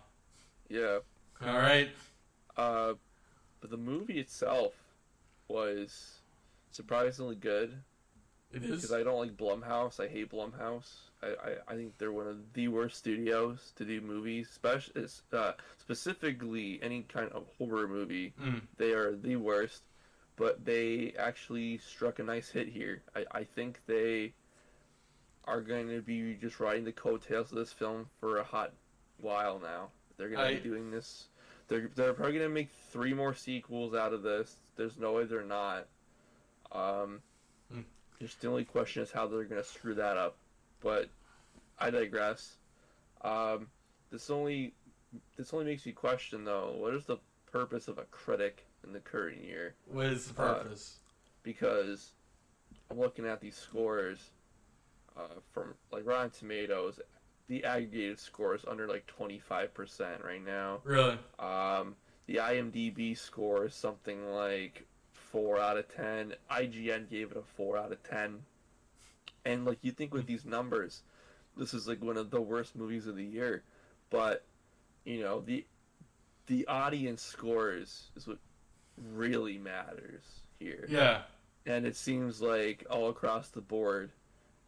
[0.70, 1.00] Yeah.
[1.46, 1.90] All right.
[2.58, 2.94] Uh,
[3.62, 4.74] but the movie itself
[5.48, 6.20] was
[6.72, 7.74] surprisingly good
[8.52, 8.92] It because.
[8.92, 10.00] I don't like Blumhouse.
[10.00, 10.94] I hate Blumhouse.
[11.24, 15.52] I, I, I think they're one of the worst studios to do movies, especially uh,
[15.78, 18.34] specifically any kind of horror movie.
[18.42, 18.62] Mm.
[18.78, 19.84] They are the worst,
[20.36, 23.04] but they actually struck a nice hit here.
[23.16, 24.34] I, I think they
[25.46, 28.74] are going to be just riding the coattails of this film for a hot
[29.18, 29.90] while now.
[30.18, 31.28] They're going to I- be doing this.
[31.72, 34.58] They're, they're probably going to make three more sequels out of this.
[34.76, 35.88] There's no way they're not.
[36.74, 37.22] Um,
[37.72, 37.84] Hmm.
[38.20, 40.36] Just the only question is how they're going to screw that up.
[40.82, 41.08] But
[41.80, 42.58] I digress.
[43.22, 43.68] Um,
[44.12, 44.74] this only
[45.38, 46.74] this only makes me question though.
[46.78, 47.18] What is the
[47.50, 49.76] purpose of a critic in the current year?
[49.90, 50.98] What is the Uh, purpose?
[51.44, 52.12] Because
[52.90, 54.32] I'm looking at these scores
[55.16, 57.00] uh, from like Rotten Tomatoes.
[57.48, 60.80] The aggregated score is under like 25% right now.
[60.84, 61.18] really?
[61.40, 61.96] Um,
[62.28, 66.34] the IMDb score is something like four out of ten.
[66.50, 68.40] IGN gave it a four out of ten.
[69.46, 71.02] And like you think with these numbers,
[71.58, 73.64] this is like one of the worst movies of the year,
[74.10, 74.46] but
[75.04, 75.66] you know the
[76.48, 78.38] the audience scores is what
[79.14, 80.24] really matters
[80.60, 80.86] here.
[80.90, 81.22] Yeah.
[81.66, 84.12] And it seems like all across the board,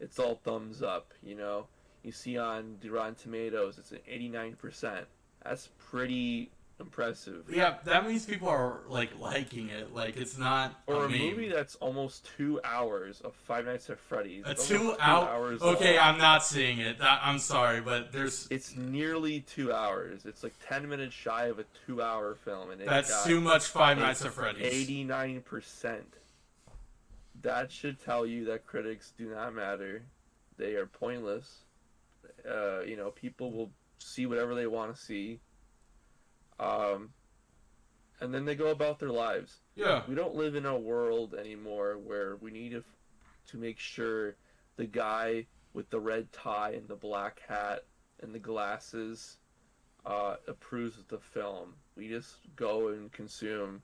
[0.00, 1.12] it's all thumbs up.
[1.22, 1.66] You know,
[2.04, 5.06] you see on the Rotten Tomatoes, it's an eighty nine percent.
[5.42, 6.50] That's pretty
[6.80, 7.44] impressive.
[7.52, 9.94] Yeah, that means people are like liking it.
[9.94, 11.18] Like it's not Or a meme.
[11.18, 14.44] movie that's almost two hours of Five Nights at Freddy's.
[14.46, 15.28] A two out.
[15.28, 16.08] hours Okay, long.
[16.14, 16.96] I'm not seeing it.
[17.00, 20.24] I'm sorry, but there's It's nearly two hours.
[20.26, 23.66] It's like ten minutes shy of a two-hour film, and it that's too much.
[23.66, 24.64] Five Nights at Freddy's.
[24.66, 26.14] Eighty-nine percent.
[27.42, 30.02] That should tell you that critics do not matter.
[30.56, 31.58] They are pointless.
[32.48, 35.40] Uh, you know, people will see whatever they want to see.
[36.58, 37.10] Um,
[38.20, 39.60] and then they go about their lives.
[39.74, 40.02] Yeah.
[40.08, 42.84] we don't live in a world anymore where we need to,
[43.48, 44.36] to make sure
[44.76, 47.84] the guy with the red tie and the black hat
[48.22, 49.38] and the glasses
[50.06, 51.74] uh, approves of the film.
[51.96, 53.82] We just go and consume,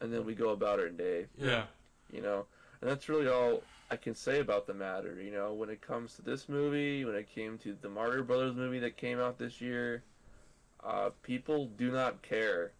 [0.00, 1.26] and then we go about our day.
[1.36, 1.64] Yeah.
[2.12, 2.46] You know,
[2.80, 5.18] and that's really all I can say about the matter.
[5.22, 8.54] You know, when it comes to this movie, when it came to the Mario Brothers
[8.54, 10.02] movie that came out this year,
[10.84, 12.72] uh, people do not care.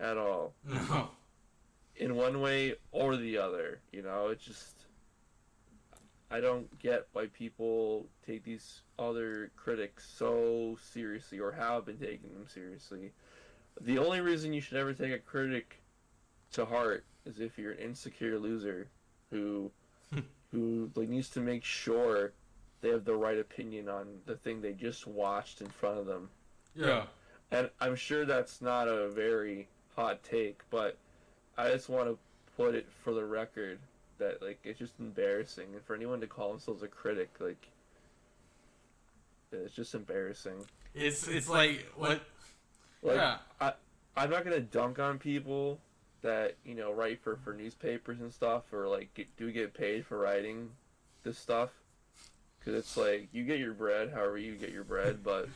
[0.00, 1.10] at all No.
[1.96, 3.80] in one way or the other.
[3.92, 4.86] You know, it just
[6.30, 12.32] I don't get why people take these other critics so seriously or have been taking
[12.34, 13.12] them seriously.
[13.80, 15.82] The only reason you should ever take a critic
[16.52, 18.88] to heart is if you're an insecure loser
[19.30, 19.70] who
[20.52, 22.32] who like needs to make sure
[22.80, 26.28] they have the right opinion on the thing they just watched in front of them.
[26.74, 27.04] Yeah.
[27.50, 30.96] And I'm sure that's not a very hot take, but
[31.56, 32.18] I just want to
[32.56, 33.78] put it for the record
[34.18, 37.68] that like it's just embarrassing, and for anyone to call themselves a critic, like
[39.52, 40.64] it's just embarrassing.
[40.94, 42.20] It's it's like what?
[43.02, 43.36] Like Yeah.
[43.60, 43.72] I
[44.16, 45.78] I'm not gonna dunk on people
[46.26, 50.06] that you know write for for newspapers and stuff, or like get, do get paid
[50.06, 50.70] for writing
[51.22, 51.70] this stuff,
[52.58, 55.48] because it's like you get your bread however you get your bread, but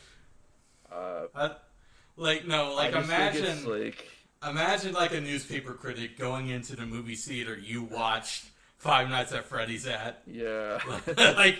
[0.91, 1.49] uh,
[2.17, 4.07] like no, like I just think imagine like.
[4.47, 8.45] imagine like a newspaper critic going into the movie theater you watched
[8.81, 10.23] Five Nights at Freddy's at.
[10.25, 10.79] Yeah.
[11.17, 11.59] like,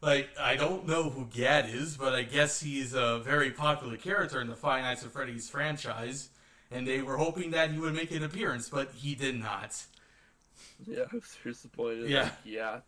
[0.00, 4.40] like I don't know who Gad is, but I guess he's a very popular character
[4.40, 6.30] in the Five Nights at Freddy's franchise,
[6.70, 9.84] and they were hoping that he would make an appearance, but he did not.
[10.86, 12.10] yeah, I was disappointed.
[12.10, 12.30] Yeah.
[12.44, 12.80] Yeah.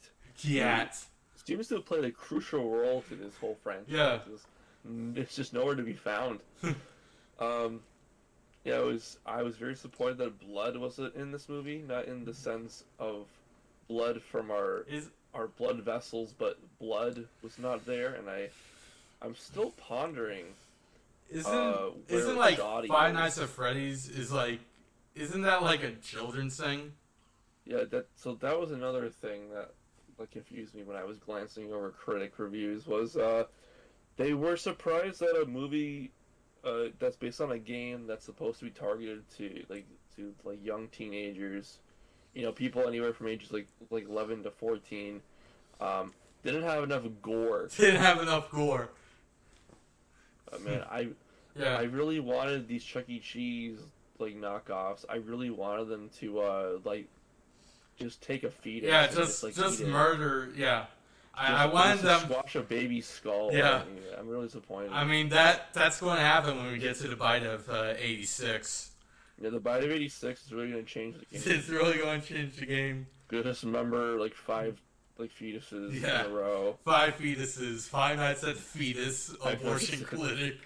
[0.43, 0.97] Cat.
[1.45, 3.87] Seems to have played a crucial role to this whole franchise.
[3.89, 4.19] Yeah.
[4.33, 4.47] It's,
[5.17, 6.41] it's just nowhere to be found.
[7.41, 7.81] um,
[8.65, 9.19] yeah, it was.
[9.25, 11.83] I was very disappointed that blood wasn't in this movie.
[11.87, 13.27] Not in the sense of
[13.89, 18.49] blood from our Is our blood vessels, but blood was not there, and I,
[19.23, 20.45] I'm still pondering.
[21.31, 23.15] Isn't Uh, isn't like Five.
[23.15, 24.61] Nights at Freddy's is like
[25.15, 26.93] isn't that like a children's thing?
[27.65, 29.73] Yeah, that so that was another thing that
[30.19, 33.45] like confused me when I was glancing over critic reviews was uh
[34.17, 36.11] they were surprised that a movie
[36.65, 40.65] uh that's based on a game that's supposed to be targeted to like to like
[40.65, 41.79] young teenagers,
[42.35, 45.21] you know, people anywhere from ages like like 11 to 14
[45.81, 46.13] um
[46.43, 47.69] didn't have enough gore.
[47.77, 48.89] Didn't have enough gore.
[50.53, 51.09] Uh, man, I
[51.59, 51.77] Yeah.
[51.77, 53.19] I really wanted these Chuck E.
[53.19, 53.79] Cheese
[54.19, 55.05] like knockoffs.
[55.09, 57.09] I really wanted them to uh like
[57.99, 58.89] just take a fetus.
[58.89, 59.91] yeah, and just like, just eat it.
[59.91, 60.51] murder.
[60.57, 60.85] Yeah,
[61.35, 62.21] I, I wanted just them.
[62.31, 63.51] squash a baby skull.
[63.53, 63.83] Yeah.
[64.17, 64.93] I'm really disappointed.
[64.93, 67.95] I mean that that's going to happen when we get to the bite of uh,
[67.99, 68.93] '86.
[69.41, 71.43] yeah, the bite of '86 is really gonna change the game.
[71.59, 73.07] It's really going to change the game.
[73.31, 74.81] Just remember like five
[75.21, 76.25] like fetuses Yeah.
[76.25, 76.79] in a row.
[76.85, 80.57] Five fetuses, Five Nights at Fetus Five Abortion Clinic.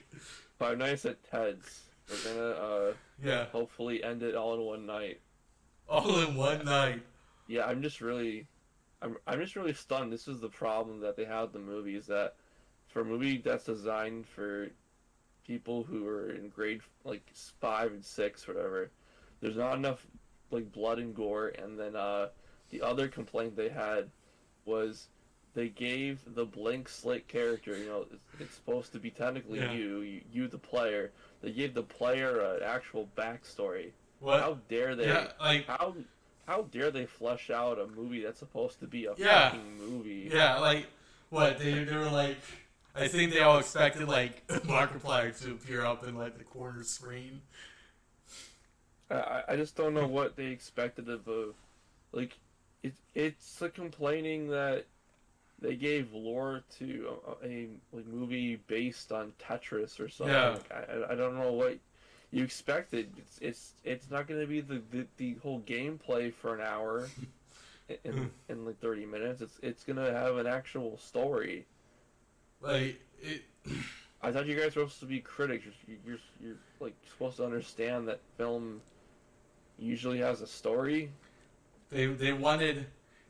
[0.58, 1.82] Five nights at Ted's.
[2.08, 2.92] We're gonna uh
[3.22, 5.20] Yeah, hopefully end it all in one night.
[5.88, 7.02] all in one night.
[7.48, 8.46] Yeah, I'm just really,
[9.02, 10.12] I'm I'm just really stunned.
[10.12, 12.36] This is the problem that they have with the movie is that
[12.88, 14.68] for a movie that's designed for
[15.46, 17.22] people who are in grade like
[17.60, 18.90] five and six, whatever,
[19.40, 20.06] there's not enough
[20.50, 21.48] like blood and gore.
[21.48, 22.28] And then uh,
[22.70, 24.08] the other complaint they had
[24.64, 25.08] was
[25.54, 29.72] they gave the blank slate character, you know, it's, it's supposed to be technically Yeah.
[29.72, 31.12] you, you, you the player.
[31.42, 33.90] They gave the player an actual backstory.
[34.20, 34.40] What?
[34.40, 35.06] How dare they?
[35.06, 35.94] yeah, like How
[36.46, 39.50] how dare they flesh out a movie that's supposed to be a Yeah.
[39.50, 40.30] fucking movie?
[40.32, 40.86] yeah, like
[41.30, 42.38] what they they were like.
[42.96, 47.42] I think they all expected like Markiplier to appear up in like the corner screen.
[49.10, 51.50] I- I I just don't know what they expected of a
[52.12, 52.38] like.
[52.84, 54.86] It it's a complaining that
[55.60, 60.34] they gave lore to a, a like movie based on Tetris or something.
[60.34, 60.50] Yeah.
[60.50, 61.78] Like, I I don't know what
[62.32, 63.12] you expected.
[63.18, 67.08] It's it's it's not going to be the, the the whole gameplay for an hour.
[68.04, 71.66] In, in like 30 minutes it's it's gonna have an actual story
[72.62, 73.42] Like it.
[74.22, 75.66] I thought you guys were supposed to be critics.
[75.86, 78.82] You're, you're, you're like supposed to understand that film
[79.78, 81.12] usually has a story.
[81.94, 82.86] They they wanted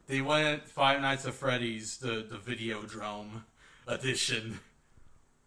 [0.07, 3.43] they wanted Five Nights at Freddy's the the Videodrome
[3.87, 4.59] edition.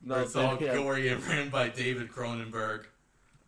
[0.05, 2.85] where it's all yeah, gory and written by David Cronenberg.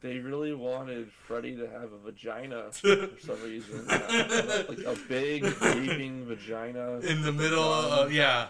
[0.02, 6.26] they really wanted Freddy to have a vagina for some reason, like a big gaping
[6.26, 6.98] vagina.
[7.02, 8.48] in the middle of yeah,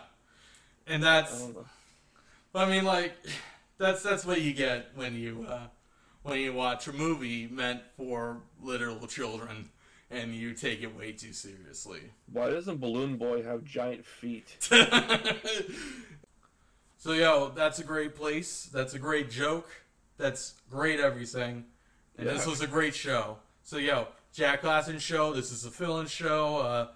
[0.88, 1.66] and that's don't.
[2.56, 3.12] I mean like
[3.78, 5.68] that's that's what you get when you uh,
[6.24, 9.70] when you watch a movie meant for literal children
[10.12, 12.02] and you take it way too seriously.
[12.32, 14.58] Why doesn't Balloon Boy have giant feet?
[16.98, 18.70] so yo, that's a great place.
[18.74, 19.70] That's a great joke.
[20.18, 21.66] That's great everything.
[22.18, 23.38] And this was a great show.
[23.64, 25.34] So yo, Jack Klassen show.
[25.34, 26.58] This is a fill-in show.
[26.58, 26.88] Uh,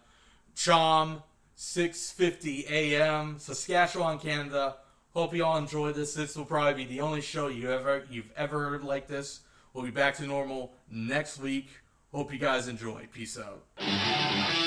[0.55, 1.23] Chom,
[1.57, 3.39] 6:50 a.m.
[3.39, 4.77] Saskatchewan, Canada.
[5.13, 6.13] Hope you all enjoyed this.
[6.13, 9.41] This will probably be the only show you ever you've ever heard like this.
[9.73, 11.69] We'll be back to normal next week.
[12.13, 13.07] Hope you guys enjoy.
[13.11, 14.62] Peace out.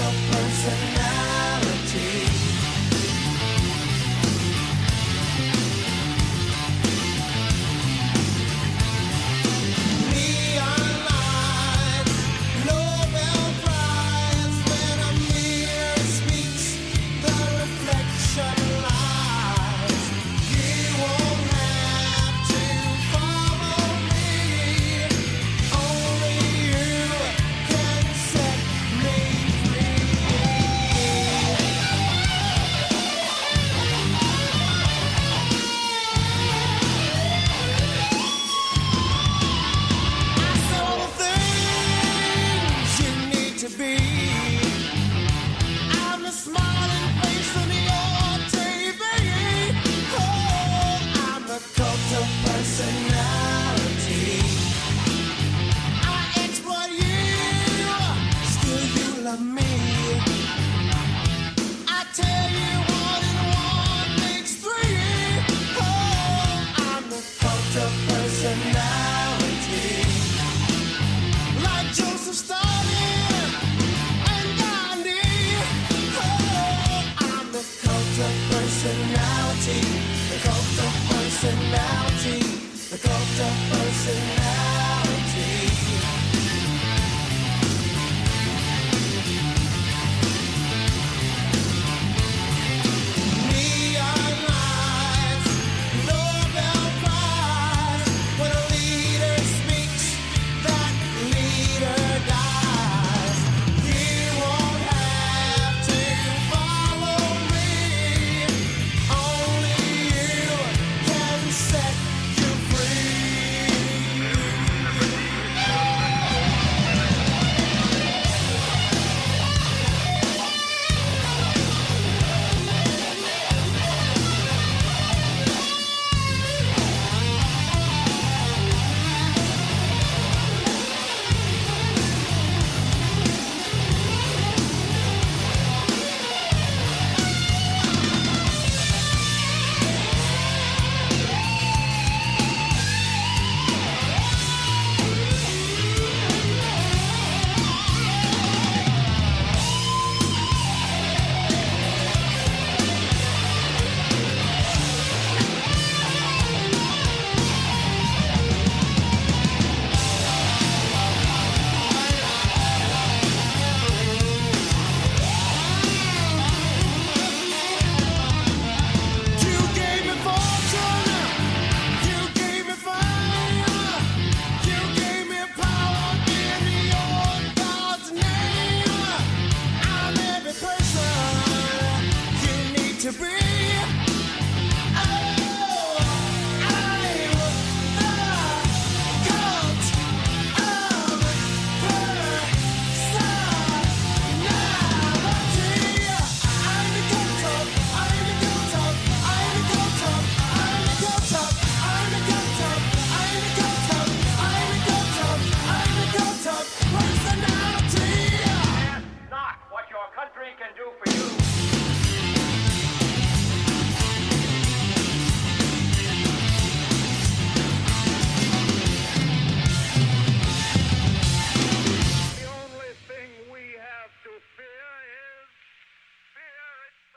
[0.00, 1.09] Of personality,